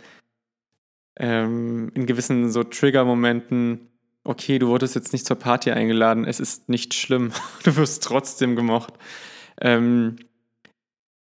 ähm, 1.18 1.90
in 1.94 2.06
gewissen 2.06 2.52
so 2.52 2.62
Trigger-Momenten, 2.62 3.88
okay, 4.22 4.60
du 4.60 4.68
wurdest 4.68 4.94
jetzt 4.94 5.12
nicht 5.12 5.26
zur 5.26 5.40
Party 5.40 5.72
eingeladen, 5.72 6.24
es 6.24 6.38
ist 6.38 6.68
nicht 6.68 6.94
schlimm, 6.94 7.32
du 7.64 7.74
wirst 7.74 8.04
trotzdem 8.04 8.54
gemocht. 8.54 8.94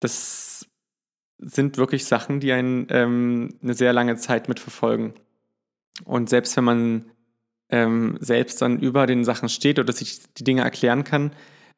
Das 0.06 0.68
sind 1.40 1.80
wirklich 1.80 2.06
Sachen, 2.06 2.40
die 2.40 2.52
einen 2.52 2.86
ähm, 2.92 3.56
eine 3.64 3.74
sehr 3.74 3.92
lange 3.92 4.18
Zeit 4.18 4.48
mitverfolgen. 4.48 5.16
Und 6.04 6.30
selbst 6.30 6.56
wenn 6.56 6.64
man 6.64 7.06
ähm, 7.70 8.16
selbst 8.20 8.62
dann 8.62 8.78
über 8.78 9.08
den 9.08 9.24
Sachen 9.24 9.50
steht 9.50 9.80
oder 9.80 9.92
sich 9.92 10.20
die 10.38 10.44
Dinge 10.44 10.62
erklären 10.62 11.06
kann, 11.06 11.32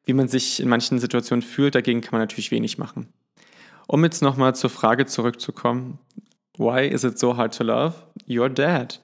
wie 0.04 0.12
man 0.12 0.28
sich 0.28 0.60
in 0.60 0.68
manchen 0.68 0.98
Situationen 0.98 1.40
fühlt, 1.40 1.74
dagegen 1.74 2.02
kann 2.02 2.12
man 2.12 2.20
natürlich 2.20 2.50
wenig 2.50 2.76
machen. 2.76 3.08
Um 3.86 4.04
jetzt 4.04 4.20
nochmal 4.20 4.54
zur 4.54 4.68
Frage 4.68 5.06
zurückzukommen, 5.06 5.98
why 6.58 6.86
is 6.86 7.04
it 7.04 7.18
so 7.18 7.38
hard 7.38 7.56
to 7.56 7.64
love 7.64 7.94
your 8.28 8.50
dad? 8.50 9.00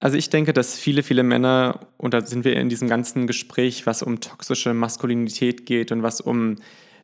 Also 0.00 0.16
ich 0.16 0.30
denke, 0.30 0.52
dass 0.52 0.76
viele, 0.76 1.04
viele 1.04 1.22
Männer, 1.22 1.86
und 1.96 2.12
da 2.12 2.22
sind 2.22 2.44
wir 2.44 2.56
in 2.56 2.68
diesem 2.70 2.88
ganzen 2.88 3.28
Gespräch, 3.28 3.86
was 3.86 4.02
um 4.02 4.18
toxische 4.18 4.74
Maskulinität 4.74 5.64
geht 5.64 5.92
und 5.92 6.02
was 6.02 6.20
um 6.20 6.56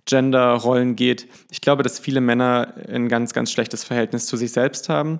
Genderrollen 0.06 0.96
geht, 0.96 1.28
ich 1.50 1.60
glaube, 1.60 1.82
dass 1.82 1.98
viele 1.98 2.20
Männer 2.20 2.74
ein 2.88 3.08
ganz, 3.08 3.32
ganz 3.32 3.50
schlechtes 3.50 3.84
Verhältnis 3.84 4.26
zu 4.26 4.36
sich 4.36 4.52
selbst 4.52 4.88
haben 4.88 5.18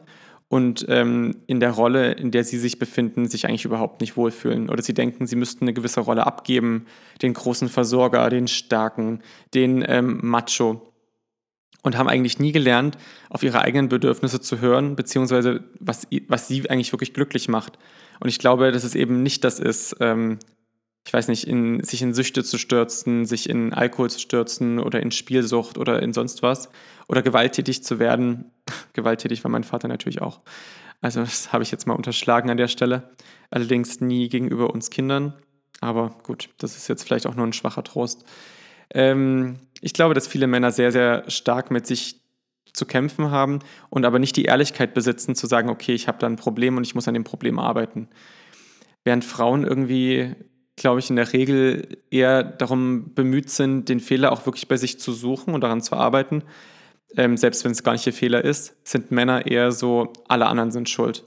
und 0.49 0.87
ähm, 0.89 1.43
in 1.47 1.59
der 1.59 1.73
Rolle, 1.73 2.13
in 2.13 2.31
der 2.31 2.45
sie 2.45 2.59
sich 2.59 2.79
befinden, 2.79 3.29
sich 3.29 3.47
eigentlich 3.47 3.65
überhaupt 3.65 4.01
nicht 4.01 4.17
wohlfühlen. 4.17 4.71
Oder 4.71 4.83
sie 4.83 4.95
denken, 4.95 5.27
sie 5.27 5.35
müssten 5.35 5.65
eine 5.65 5.73
gewisse 5.73 6.01
Rolle 6.01 6.25
abgeben, 6.27 6.87
den 7.21 7.35
großen 7.35 7.69
Versorger, 7.69 8.31
den 8.31 8.47
Starken, 8.47 9.21
den 9.55 9.85
ähm, 9.87 10.21
Macho. 10.23 10.93
Und 11.83 11.97
haben 11.97 12.09
eigentlich 12.09 12.39
nie 12.39 12.53
gelernt, 12.53 12.99
auf 13.31 13.45
ihre 13.45 13.61
eigenen 13.61 13.89
Bedürfnisse 13.89 14.41
zu 14.41 14.61
hören, 14.61 14.97
beziehungsweise 14.97 15.65
was, 15.79 16.09
was 16.27 16.49
sie 16.49 16.69
eigentlich 16.69 16.93
wirklich 16.93 17.15
glücklich 17.15 17.49
macht. 17.49 17.79
Und 18.19 18.29
ich 18.29 18.41
glaube, 18.41 18.73
dass 18.73 18.83
es 18.83 18.97
eben 18.97 19.23
nicht 19.23 19.45
das 19.45 19.61
ist, 19.61 19.97
ähm, 20.01 20.39
ich 21.07 21.13
weiß 21.13 21.29
nicht, 21.29 21.47
in, 21.47 21.85
sich 21.85 22.03
in 22.03 22.15
Süchte 22.15 22.43
zu 22.43 22.59
stürzen, 22.59 23.27
sich 23.27 23.49
in 23.49 23.73
Alkohol 23.73 24.11
zu 24.11 24.19
stürzen 24.19 24.81
oder 24.81 25.01
in 25.01 25.13
Spielsucht 25.13 25.79
oder 25.79 26.03
in 26.03 26.13
sonst 26.13 26.43
was 26.43 26.69
oder 27.07 27.23
gewalttätig 27.23 27.85
zu 27.85 28.01
werden. 28.01 28.51
gewalttätig 28.93 29.45
war 29.45 29.51
mein 29.51 29.63
Vater 29.63 29.87
natürlich 29.87 30.21
auch. 30.21 30.41
Also 31.01 31.21
das 31.21 31.53
habe 31.53 31.63
ich 31.63 31.71
jetzt 31.71 31.87
mal 31.87 31.95
unterschlagen 31.95 32.51
an 32.51 32.57
der 32.57 32.67
Stelle. 32.67 33.11
Allerdings 33.51 34.01
nie 34.01 34.29
gegenüber 34.29 34.71
uns 34.71 34.91
Kindern. 34.91 35.35
Aber 35.81 36.17
gut, 36.25 36.49
das 36.59 36.77
ist 36.77 36.89
jetzt 36.89 37.05
vielleicht 37.05 37.27
auch 37.27 37.37
nur 37.37 37.47
ein 37.47 37.53
schwacher 37.53 37.85
Trost. 37.85 38.25
Ähm, 38.93 39.61
ich 39.81 39.93
glaube, 39.93 40.15
dass 40.15 40.27
viele 40.27 40.49
Männer 40.49 40.73
sehr, 40.73 40.91
sehr 40.91 41.31
stark 41.31 41.71
mit 41.71 41.87
sich 41.87 42.21
zu 42.73 42.85
kämpfen 42.85 43.31
haben 43.31 43.61
und 43.91 44.05
aber 44.05 44.19
nicht 44.19 44.35
die 44.35 44.47
Ehrlichkeit 44.47 44.93
besitzen, 44.93 45.37
zu 45.37 45.47
sagen, 45.47 45.69
okay, 45.69 45.95
ich 45.95 46.09
habe 46.09 46.19
da 46.19 46.27
ein 46.27 46.35
Problem 46.35 46.77
und 46.77 46.85
ich 46.85 46.97
muss 46.97 47.07
an 47.07 47.15
dem 47.15 47.25
Problem 47.25 47.61
arbeiten. 47.61 48.09
Während 49.05 49.25
Frauen 49.25 49.63
irgendwie 49.63 50.35
glaube 50.77 51.01
ich, 51.01 51.11
in 51.11 51.17
der 51.17 51.33
Regel 51.33 51.99
eher 52.11 52.45
darum 52.45 53.15
bemüht 53.15 53.51
sind, 53.51 53.89
den 53.89 54.01
Fehler 54.01 54.33
auch 54.33 54.47
wirklich 54.47 54.69
bei 54.69 54.77
sich 54.77 55.01
zu 55.01 55.13
suchen 55.13 55.55
und 55.55 55.63
daran 55.63 55.81
zu 55.81 55.97
arbeiten. 55.97 56.43
Ähm, 57.17 57.37
selbst 57.37 57.65
wenn 57.65 57.73
es 57.73 57.83
gar 57.83 57.93
nicht 57.93 58.07
ihr 58.07 58.13
Fehler 58.13 58.45
ist, 58.45 58.77
sind 58.87 59.11
Männer 59.11 59.47
eher 59.47 59.73
so, 59.73 60.13
alle 60.29 60.47
anderen 60.47 60.71
sind 60.71 60.89
schuld. 60.89 61.25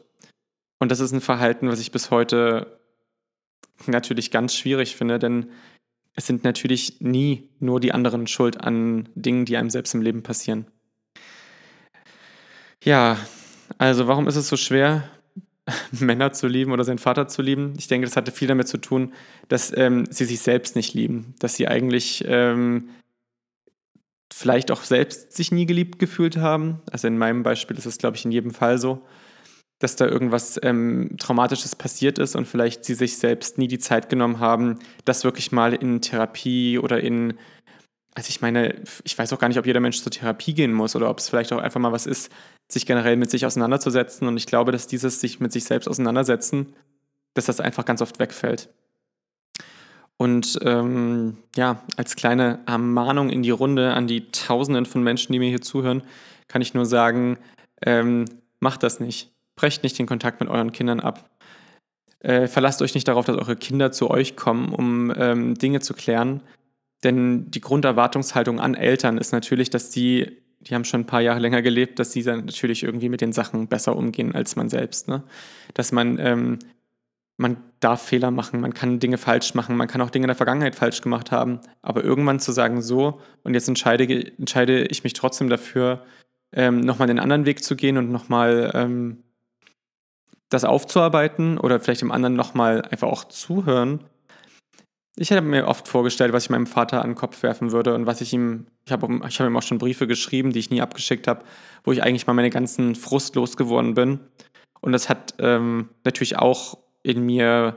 Und 0.79 0.91
das 0.91 0.99
ist 0.99 1.11
ein 1.11 1.21
Verhalten, 1.21 1.69
was 1.69 1.79
ich 1.79 1.91
bis 1.91 2.11
heute 2.11 2.79
natürlich 3.87 4.31
ganz 4.31 4.55
schwierig 4.55 4.95
finde, 4.95 5.19
denn 5.19 5.47
es 6.15 6.27
sind 6.27 6.43
natürlich 6.43 7.01
nie 7.01 7.49
nur 7.59 7.79
die 7.79 7.93
anderen 7.93 8.27
schuld 8.27 8.61
an 8.61 9.09
Dingen, 9.15 9.45
die 9.45 9.57
einem 9.57 9.69
selbst 9.69 9.93
im 9.93 10.01
Leben 10.01 10.21
passieren. 10.21 10.67
Ja, 12.83 13.17
also 13.77 14.07
warum 14.07 14.27
ist 14.27 14.35
es 14.35 14.47
so 14.47 14.57
schwer, 14.57 15.09
Männer 15.91 16.31
zu 16.33 16.47
lieben 16.47 16.71
oder 16.71 16.83
seinen 16.83 16.99
Vater 16.99 17.27
zu 17.27 17.41
lieben. 17.41 17.73
Ich 17.77 17.87
denke, 17.87 18.05
das 18.05 18.15
hatte 18.15 18.31
viel 18.31 18.47
damit 18.47 18.67
zu 18.67 18.77
tun, 18.77 19.13
dass 19.47 19.75
ähm, 19.75 20.05
sie 20.09 20.25
sich 20.25 20.41
selbst 20.41 20.75
nicht 20.75 20.93
lieben, 20.93 21.33
dass 21.39 21.55
sie 21.55 21.67
eigentlich 21.67 22.23
ähm, 22.27 22.89
vielleicht 24.31 24.71
auch 24.71 24.83
selbst 24.83 25.33
sich 25.33 25.51
nie 25.51 25.65
geliebt 25.65 25.99
gefühlt 25.99 26.37
haben. 26.37 26.81
Also 26.91 27.07
in 27.07 27.17
meinem 27.17 27.43
Beispiel 27.43 27.77
ist 27.77 27.85
es, 27.85 27.97
glaube 27.97 28.17
ich, 28.17 28.25
in 28.25 28.31
jedem 28.31 28.51
Fall 28.51 28.77
so, 28.77 29.01
dass 29.79 29.95
da 29.95 30.05
irgendwas 30.05 30.59
ähm, 30.61 31.15
Traumatisches 31.17 31.75
passiert 31.75 32.19
ist 32.19 32.35
und 32.35 32.47
vielleicht 32.47 32.83
sie 32.85 32.93
sich 32.93 33.17
selbst 33.17 33.57
nie 33.57 33.67
die 33.67 33.79
Zeit 33.79 34.09
genommen 34.09 34.39
haben, 34.39 34.79
das 35.05 35.23
wirklich 35.23 35.51
mal 35.51 35.73
in 35.73 36.01
Therapie 36.01 36.77
oder 36.77 37.01
in 37.01 37.35
also 38.19 38.27
ich 38.31 38.41
meine, 38.41 38.75
ich 39.05 39.17
weiß 39.17 39.31
auch 39.31 39.39
gar 39.39 39.47
nicht, 39.47 39.59
ob 39.59 39.65
jeder 39.65 39.79
Mensch 39.79 40.01
zur 40.01 40.11
Therapie 40.11 40.53
gehen 40.53 40.73
muss 40.73 40.93
oder 40.93 41.09
ob 41.09 41.19
es 41.19 41.29
vielleicht 41.29 41.53
auch 41.53 41.59
einfach 41.59 41.79
mal 41.79 41.93
was 41.93 42.05
ist, 42.05 42.29
sich 42.67 42.85
generell 42.85 43.15
mit 43.15 43.31
sich 43.31 43.45
auseinanderzusetzen. 43.45 44.27
Und 44.27 44.35
ich 44.35 44.45
glaube, 44.45 44.73
dass 44.73 44.87
dieses 44.87 45.21
sich 45.21 45.39
mit 45.39 45.53
sich 45.53 45.63
selbst 45.63 45.87
auseinandersetzen, 45.87 46.73
dass 47.33 47.45
das 47.45 47.61
einfach 47.61 47.85
ganz 47.85 48.01
oft 48.01 48.19
wegfällt. 48.19 48.67
Und 50.17 50.59
ähm, 50.63 51.37
ja, 51.55 51.81
als 51.95 52.17
kleine 52.17 52.59
Ermahnung 52.65 53.29
in 53.29 53.41
die 53.41 53.51
Runde 53.51 53.93
an 53.93 54.05
die 54.05 54.29
Tausenden 54.31 54.85
von 54.85 55.01
Menschen, 55.01 55.31
die 55.31 55.39
mir 55.39 55.47
hier 55.47 55.61
zuhören, 55.61 56.03
kann 56.49 56.61
ich 56.61 56.73
nur 56.73 56.85
sagen, 56.85 57.37
ähm, 57.85 58.25
macht 58.59 58.83
das 58.83 58.99
nicht. 58.99 59.31
Brecht 59.55 59.83
nicht 59.83 59.97
den 59.97 60.07
Kontakt 60.07 60.41
mit 60.41 60.49
euren 60.49 60.73
Kindern 60.73 60.99
ab. 60.99 61.29
Äh, 62.19 62.47
verlasst 62.47 62.81
euch 62.81 62.95
nicht 62.95 63.07
darauf, 63.07 63.25
dass 63.25 63.37
eure 63.37 63.55
Kinder 63.55 63.93
zu 63.93 64.11
euch 64.11 64.35
kommen, 64.35 64.73
um 64.73 65.13
ähm, 65.15 65.55
Dinge 65.55 65.79
zu 65.79 65.93
klären. 65.93 66.41
Denn 67.03 67.49
die 67.49 67.61
Grunderwartungshaltung 67.61 68.59
an 68.59 68.75
Eltern 68.75 69.17
ist 69.17 69.31
natürlich, 69.31 69.69
dass 69.69 69.89
die, 69.89 70.41
die 70.59 70.75
haben 70.75 70.83
schon 70.83 71.01
ein 71.01 71.07
paar 71.07 71.21
Jahre 71.21 71.39
länger 71.39 71.61
gelebt, 71.61 71.99
dass 71.99 72.11
sie 72.11 72.23
dann 72.23 72.45
natürlich 72.45 72.83
irgendwie 72.83 73.09
mit 73.09 73.21
den 73.21 73.31
Sachen 73.31 73.67
besser 73.67 73.95
umgehen 73.95 74.35
als 74.35 74.55
man 74.55 74.69
selbst. 74.69 75.07
Ne? 75.07 75.23
Dass 75.73 75.91
man, 75.91 76.19
ähm, 76.19 76.59
man 77.37 77.57
darf 77.79 78.01
Fehler 78.01 78.31
machen, 78.31 78.59
man 78.59 78.73
kann 78.73 78.99
Dinge 78.99 79.17
falsch 79.17 79.53
machen, 79.53 79.77
man 79.77 79.87
kann 79.87 80.01
auch 80.01 80.09
Dinge 80.09 80.25
in 80.25 80.29
der 80.29 80.35
Vergangenheit 80.35 80.75
falsch 80.75 81.01
gemacht 81.01 81.31
haben. 81.31 81.61
Aber 81.81 82.03
irgendwann 82.03 82.41
zu 82.41 82.51
sagen, 82.51 82.81
so, 82.81 83.21
und 83.43 83.53
jetzt 83.53 83.69
entscheide, 83.69 84.03
entscheide 84.37 84.85
ich 84.87 85.05
mich 85.05 85.13
trotzdem 85.13 85.49
dafür, 85.49 86.03
ähm, 86.51 86.81
nochmal 86.81 87.07
den 87.07 87.19
anderen 87.19 87.45
Weg 87.45 87.63
zu 87.63 87.77
gehen 87.77 87.97
und 87.97 88.11
nochmal 88.11 88.71
ähm, 88.73 89.23
das 90.49 90.65
aufzuarbeiten 90.65 91.57
oder 91.57 91.79
vielleicht 91.79 92.01
dem 92.01 92.11
anderen 92.11 92.33
nochmal 92.33 92.81
einfach 92.81 93.07
auch 93.07 93.23
zuhören 93.23 94.03
ich 95.21 95.33
habe 95.33 95.45
mir 95.45 95.67
oft 95.67 95.89
vorgestellt, 95.89 96.31
was 96.31 96.45
ich 96.45 96.49
meinem 96.49 96.65
Vater 96.65 97.01
an 97.01 97.09
den 97.09 97.15
Kopf 97.15 97.43
werfen 97.43 97.73
würde 97.73 97.93
und 97.93 98.05
was 98.05 98.21
ich 98.21 98.31
ihm, 98.31 98.67
ich 98.85 98.93
habe 98.93 99.19
ich 99.27 99.39
hab 99.39 99.47
ihm 99.47 99.57
auch 99.57 99.61
schon 99.61 99.77
Briefe 99.77 100.07
geschrieben, 100.07 100.53
die 100.53 100.59
ich 100.59 100.69
nie 100.69 100.81
abgeschickt 100.81 101.27
habe, 101.27 101.43
wo 101.83 101.91
ich 101.91 102.01
eigentlich 102.01 102.25
mal 102.25 102.33
meine 102.33 102.49
ganzen 102.49 102.95
Frust 102.95 103.35
losgeworden 103.35 103.95
bin. 103.95 104.21
Und 104.79 104.93
das 104.93 105.09
hat 105.09 105.33
ähm, 105.39 105.89
natürlich 106.05 106.37
auch 106.37 106.77
in 107.03 107.25
mir 107.25 107.75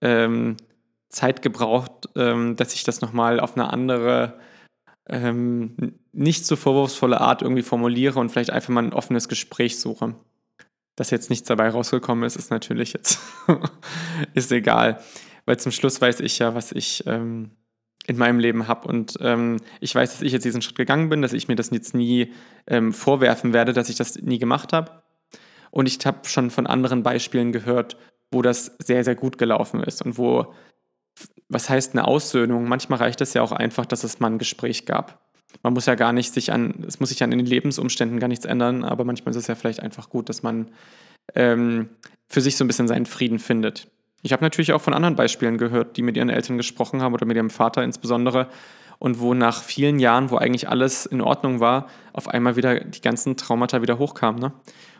ähm, 0.00 0.56
Zeit 1.08 1.42
gebraucht, 1.42 2.10
ähm, 2.14 2.54
dass 2.54 2.74
ich 2.74 2.84
das 2.84 3.00
nochmal 3.00 3.40
auf 3.40 3.56
eine 3.56 3.72
andere, 3.72 4.38
ähm, 5.08 5.96
nicht 6.12 6.46
so 6.46 6.54
vorwurfsvolle 6.54 7.20
Art 7.20 7.42
irgendwie 7.42 7.62
formuliere 7.62 8.20
und 8.20 8.28
vielleicht 8.28 8.50
einfach 8.50 8.68
mal 8.68 8.84
ein 8.84 8.92
offenes 8.92 9.28
Gespräch 9.28 9.80
suche. 9.80 10.14
Dass 10.94 11.10
jetzt 11.10 11.28
nichts 11.28 11.48
dabei 11.48 11.70
rausgekommen 11.70 12.22
ist, 12.22 12.36
ist 12.36 12.52
natürlich 12.52 12.92
jetzt 12.92 13.18
ist 14.34 14.52
egal 14.52 15.00
weil 15.48 15.58
zum 15.58 15.72
Schluss 15.72 15.98
weiß 15.98 16.20
ich 16.20 16.38
ja, 16.40 16.54
was 16.54 16.72
ich 16.72 17.04
ähm, 17.06 17.52
in 18.06 18.18
meinem 18.18 18.38
Leben 18.38 18.68
habe. 18.68 18.86
Und 18.86 19.16
ähm, 19.22 19.56
ich 19.80 19.94
weiß, 19.94 20.12
dass 20.12 20.20
ich 20.20 20.32
jetzt 20.32 20.44
diesen 20.44 20.60
Schritt 20.60 20.76
gegangen 20.76 21.08
bin, 21.08 21.22
dass 21.22 21.32
ich 21.32 21.48
mir 21.48 21.56
das 21.56 21.70
jetzt 21.70 21.94
nie 21.94 22.34
ähm, 22.66 22.92
vorwerfen 22.92 23.54
werde, 23.54 23.72
dass 23.72 23.88
ich 23.88 23.96
das 23.96 24.20
nie 24.20 24.38
gemacht 24.38 24.74
habe. 24.74 25.02
Und 25.70 25.86
ich 25.86 26.04
habe 26.04 26.28
schon 26.28 26.50
von 26.50 26.66
anderen 26.66 27.02
Beispielen 27.02 27.50
gehört, 27.50 27.96
wo 28.30 28.42
das 28.42 28.76
sehr, 28.78 29.04
sehr 29.04 29.14
gut 29.14 29.38
gelaufen 29.38 29.82
ist 29.82 30.02
und 30.02 30.18
wo, 30.18 30.52
was 31.48 31.70
heißt 31.70 31.94
eine 31.94 32.06
Aussöhnung? 32.06 32.68
Manchmal 32.68 32.98
reicht 32.98 33.22
es 33.22 33.32
ja 33.32 33.40
auch 33.40 33.52
einfach, 33.52 33.86
dass 33.86 34.04
es 34.04 34.20
mal 34.20 34.30
ein 34.30 34.38
Gespräch 34.38 34.84
gab. 34.84 35.30
Man 35.62 35.72
muss 35.72 35.86
ja 35.86 35.94
gar 35.94 36.12
nicht 36.12 36.34
sich 36.34 36.52
an, 36.52 36.84
es 36.86 37.00
muss 37.00 37.08
sich 37.08 37.22
an 37.22 37.30
den 37.30 37.40
Lebensumständen 37.40 38.20
gar 38.20 38.28
nichts 38.28 38.44
ändern, 38.44 38.84
aber 38.84 39.04
manchmal 39.04 39.30
ist 39.30 39.38
es 39.38 39.46
ja 39.46 39.54
vielleicht 39.54 39.80
einfach 39.80 40.10
gut, 40.10 40.28
dass 40.28 40.42
man 40.42 40.70
ähm, 41.34 41.88
für 42.26 42.42
sich 42.42 42.58
so 42.58 42.64
ein 42.64 42.68
bisschen 42.68 42.86
seinen 42.86 43.06
Frieden 43.06 43.38
findet. 43.38 43.88
Ich 44.22 44.32
habe 44.32 44.42
natürlich 44.42 44.72
auch 44.72 44.80
von 44.80 44.94
anderen 44.94 45.16
Beispielen 45.16 45.58
gehört, 45.58 45.96
die 45.96 46.02
mit 46.02 46.16
ihren 46.16 46.28
Eltern 46.28 46.56
gesprochen 46.56 47.02
haben 47.02 47.14
oder 47.14 47.26
mit 47.26 47.36
ihrem 47.36 47.50
Vater 47.50 47.84
insbesondere 47.84 48.48
und 48.98 49.20
wo 49.20 49.34
nach 49.34 49.62
vielen 49.62 50.00
Jahren, 50.00 50.30
wo 50.30 50.36
eigentlich 50.36 50.68
alles 50.68 51.06
in 51.06 51.20
Ordnung 51.20 51.60
war, 51.60 51.88
auf 52.12 52.28
einmal 52.28 52.56
wieder 52.56 52.80
die 52.80 53.00
ganzen 53.00 53.36
Traumata 53.36 53.80
wieder 53.80 53.98
hochkamen. 53.98 54.40
Ne? 54.40 54.52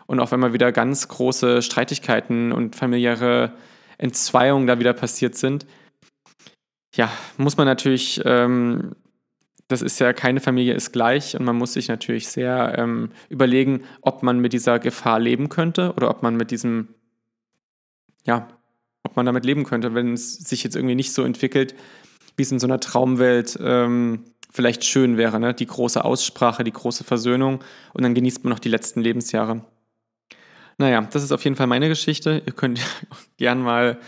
Und 0.07 0.19
auf 0.19 0.31
einmal 0.31 0.53
wieder 0.53 0.71
ganz 0.71 1.07
große 1.07 1.61
Streitigkeiten 1.61 2.51
und 2.51 2.75
familiäre 2.75 3.53
Entzweiungen 3.97 4.67
da 4.67 4.79
wieder 4.79 4.93
passiert 4.93 5.35
sind. 5.35 5.67
Ja, 6.95 7.11
muss 7.37 7.57
man 7.57 7.67
natürlich, 7.67 8.21
ähm, 8.25 8.95
das 9.67 9.81
ist 9.81 9.99
ja, 9.99 10.13
keine 10.13 10.39
Familie 10.39 10.73
ist 10.73 10.91
gleich 10.93 11.35
und 11.35 11.45
man 11.45 11.57
muss 11.57 11.73
sich 11.73 11.89
natürlich 11.89 12.29
sehr 12.29 12.75
ähm, 12.77 13.11
überlegen, 13.27 13.83
ob 14.01 14.23
man 14.23 14.39
mit 14.39 14.53
dieser 14.53 14.79
Gefahr 14.79 15.19
leben 15.19 15.49
könnte 15.49 15.93
oder 15.95 16.09
ob 16.09 16.23
man 16.23 16.35
mit 16.35 16.49
diesem 16.49 16.87
ja, 18.25 18.47
ob 19.03 19.15
man 19.15 19.25
damit 19.25 19.45
leben 19.45 19.63
könnte, 19.63 19.93
wenn 19.93 20.13
es 20.13 20.35
sich 20.35 20.63
jetzt 20.63 20.75
irgendwie 20.75 20.95
nicht 20.95 21.13
so 21.13 21.23
entwickelt, 21.23 21.75
wie 22.35 22.43
es 22.43 22.51
in 22.51 22.59
so 22.59 22.67
einer 22.67 22.79
Traumwelt 22.79 23.57
ähm, 23.61 24.25
vielleicht 24.51 24.85
schön 24.85 25.17
wäre, 25.17 25.39
ne? 25.39 25.53
Die 25.53 25.67
große 25.67 26.03
Aussprache, 26.03 26.63
die 26.63 26.73
große 26.73 27.03
Versöhnung 27.03 27.63
und 27.93 28.03
dann 28.03 28.13
genießt 28.13 28.43
man 28.43 28.51
noch 28.51 28.59
die 28.59 28.69
letzten 28.69 29.01
Lebensjahre. 29.01 29.61
Naja, 30.77 31.01
das 31.01 31.23
ist 31.23 31.31
auf 31.31 31.43
jeden 31.43 31.55
Fall 31.55 31.67
meine 31.67 31.89
Geschichte. 31.89 32.41
Ihr 32.45 32.53
könnt 32.53 32.81
gern 33.37 33.61
mal, 33.61 33.99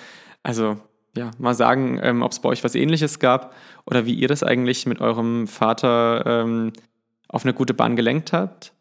also 0.42 0.78
ja, 1.16 1.32
mal 1.38 1.54
sagen, 1.54 2.00
ähm, 2.02 2.22
ob 2.22 2.32
es 2.32 2.40
bei 2.40 2.50
euch 2.50 2.64
was 2.64 2.76
ähnliches 2.76 3.20
gab 3.20 3.54
oder 3.86 4.06
wie 4.06 4.14
ihr 4.14 4.30
das 4.30 4.44
eigentlich 4.44 4.86
mit 4.86 5.02
eurem 5.02 5.48
Vater 5.48 6.24
ähm, 6.26 6.72
auf 7.28 7.44
eine 7.44 7.54
gute 7.54 7.74
Bahn 7.74 7.96
gelenkt 7.98 8.32
habt. 8.32 8.74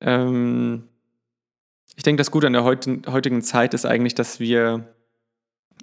Ähm, 0.00 0.84
ich 1.96 2.04
denke, 2.04 2.20
das 2.20 2.30
Gute 2.30 2.46
an 2.46 2.52
der 2.52 2.64
heutigen 2.64 3.42
Zeit 3.42 3.74
ist 3.74 3.84
eigentlich, 3.84 4.14
dass 4.14 4.38
wir 4.38 4.94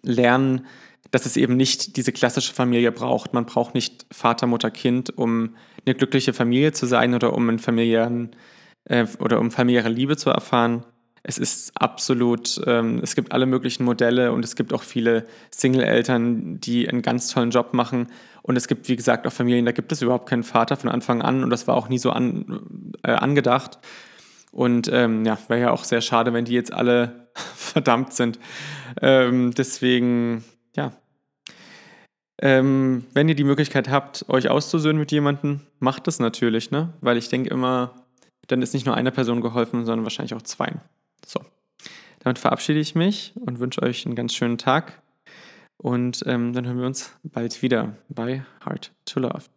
lernen, 0.03 0.65
dass 1.11 1.25
es 1.25 1.37
eben 1.37 1.55
nicht 1.55 1.95
diese 1.95 2.11
klassische 2.11 2.53
Familie 2.53 2.91
braucht. 2.91 3.33
Man 3.33 3.45
braucht 3.45 3.73
nicht 3.73 4.05
Vater, 4.11 4.47
Mutter, 4.47 4.71
Kind, 4.71 5.17
um 5.17 5.55
eine 5.85 5.95
glückliche 5.95 6.33
Familie 6.33 6.73
zu 6.73 6.85
sein 6.85 7.13
oder 7.13 7.33
um 7.33 7.47
einen 7.47 7.59
familiären 7.59 8.31
äh, 8.85 9.05
oder 9.19 9.39
um 9.39 9.51
familiäre 9.51 9.89
Liebe 9.89 10.17
zu 10.17 10.29
erfahren. 10.29 10.83
Es 11.23 11.37
ist 11.37 11.71
absolut, 11.75 12.61
ähm, 12.65 13.01
es 13.03 13.15
gibt 13.15 13.33
alle 13.33 13.45
möglichen 13.45 13.83
Modelle 13.83 14.31
und 14.31 14.45
es 14.45 14.55
gibt 14.55 14.73
auch 14.73 14.83
viele 14.83 15.25
Single-Eltern, 15.51 16.61
die 16.61 16.87
einen 16.87 17.01
ganz 17.01 17.29
tollen 17.29 17.51
Job 17.51 17.73
machen. 17.73 18.07
Und 18.43 18.55
es 18.55 18.69
gibt, 18.69 18.87
wie 18.87 18.95
gesagt, 18.95 19.27
auch 19.27 19.33
Familien, 19.33 19.65
da 19.65 19.73
gibt 19.73 19.91
es 19.91 20.01
überhaupt 20.01 20.29
keinen 20.29 20.43
Vater 20.43 20.77
von 20.77 20.89
Anfang 20.89 21.21
an 21.21 21.43
und 21.43 21.49
das 21.49 21.67
war 21.67 21.75
auch 21.75 21.89
nie 21.89 21.97
so 21.97 22.11
an, 22.11 22.93
äh, 23.03 23.11
angedacht. 23.11 23.79
Und 24.51 24.89
ähm, 24.91 25.25
ja, 25.25 25.37
wäre 25.49 25.59
ja 25.61 25.71
auch 25.71 25.83
sehr 25.83 25.99
schade, 25.99 26.31
wenn 26.31 26.45
die 26.45 26.53
jetzt 26.53 26.71
alle 26.71 27.27
verdammt 27.55 28.13
sind. 28.13 28.39
Ähm, 29.01 29.53
deswegen, 29.53 30.43
ja. 30.75 30.93
Ähm, 32.39 33.05
wenn 33.13 33.29
ihr 33.29 33.35
die 33.35 33.43
Möglichkeit 33.43 33.89
habt, 33.89 34.29
euch 34.29 34.49
auszusöhnen 34.49 34.99
mit 34.99 35.11
jemandem, 35.11 35.61
macht 35.79 36.07
das 36.07 36.19
natürlich, 36.19 36.69
ne? 36.69 36.93
Weil 37.01 37.17
ich 37.17 37.29
denke 37.29 37.49
immer, 37.49 38.05
dann 38.47 38.61
ist 38.61 38.73
nicht 38.73 38.85
nur 38.85 38.95
einer 38.95 39.11
Person 39.11 39.41
geholfen, 39.41 39.85
sondern 39.85 40.05
wahrscheinlich 40.05 40.33
auch 40.33 40.41
zwei. 40.41 40.71
So. 41.25 41.41
Damit 42.19 42.39
verabschiede 42.39 42.79
ich 42.79 42.95
mich 42.95 43.33
und 43.35 43.59
wünsche 43.59 43.81
euch 43.81 44.05
einen 44.05 44.15
ganz 44.15 44.33
schönen 44.33 44.57
Tag. 44.57 45.01
Und 45.77 46.23
ähm, 46.25 46.53
dann 46.53 46.65
hören 46.65 46.79
wir 46.79 46.87
uns 46.87 47.13
bald 47.23 47.61
wieder 47.61 47.95
bei 48.09 48.43
Heart 48.65 48.91
to 49.05 49.19
Love. 49.19 49.56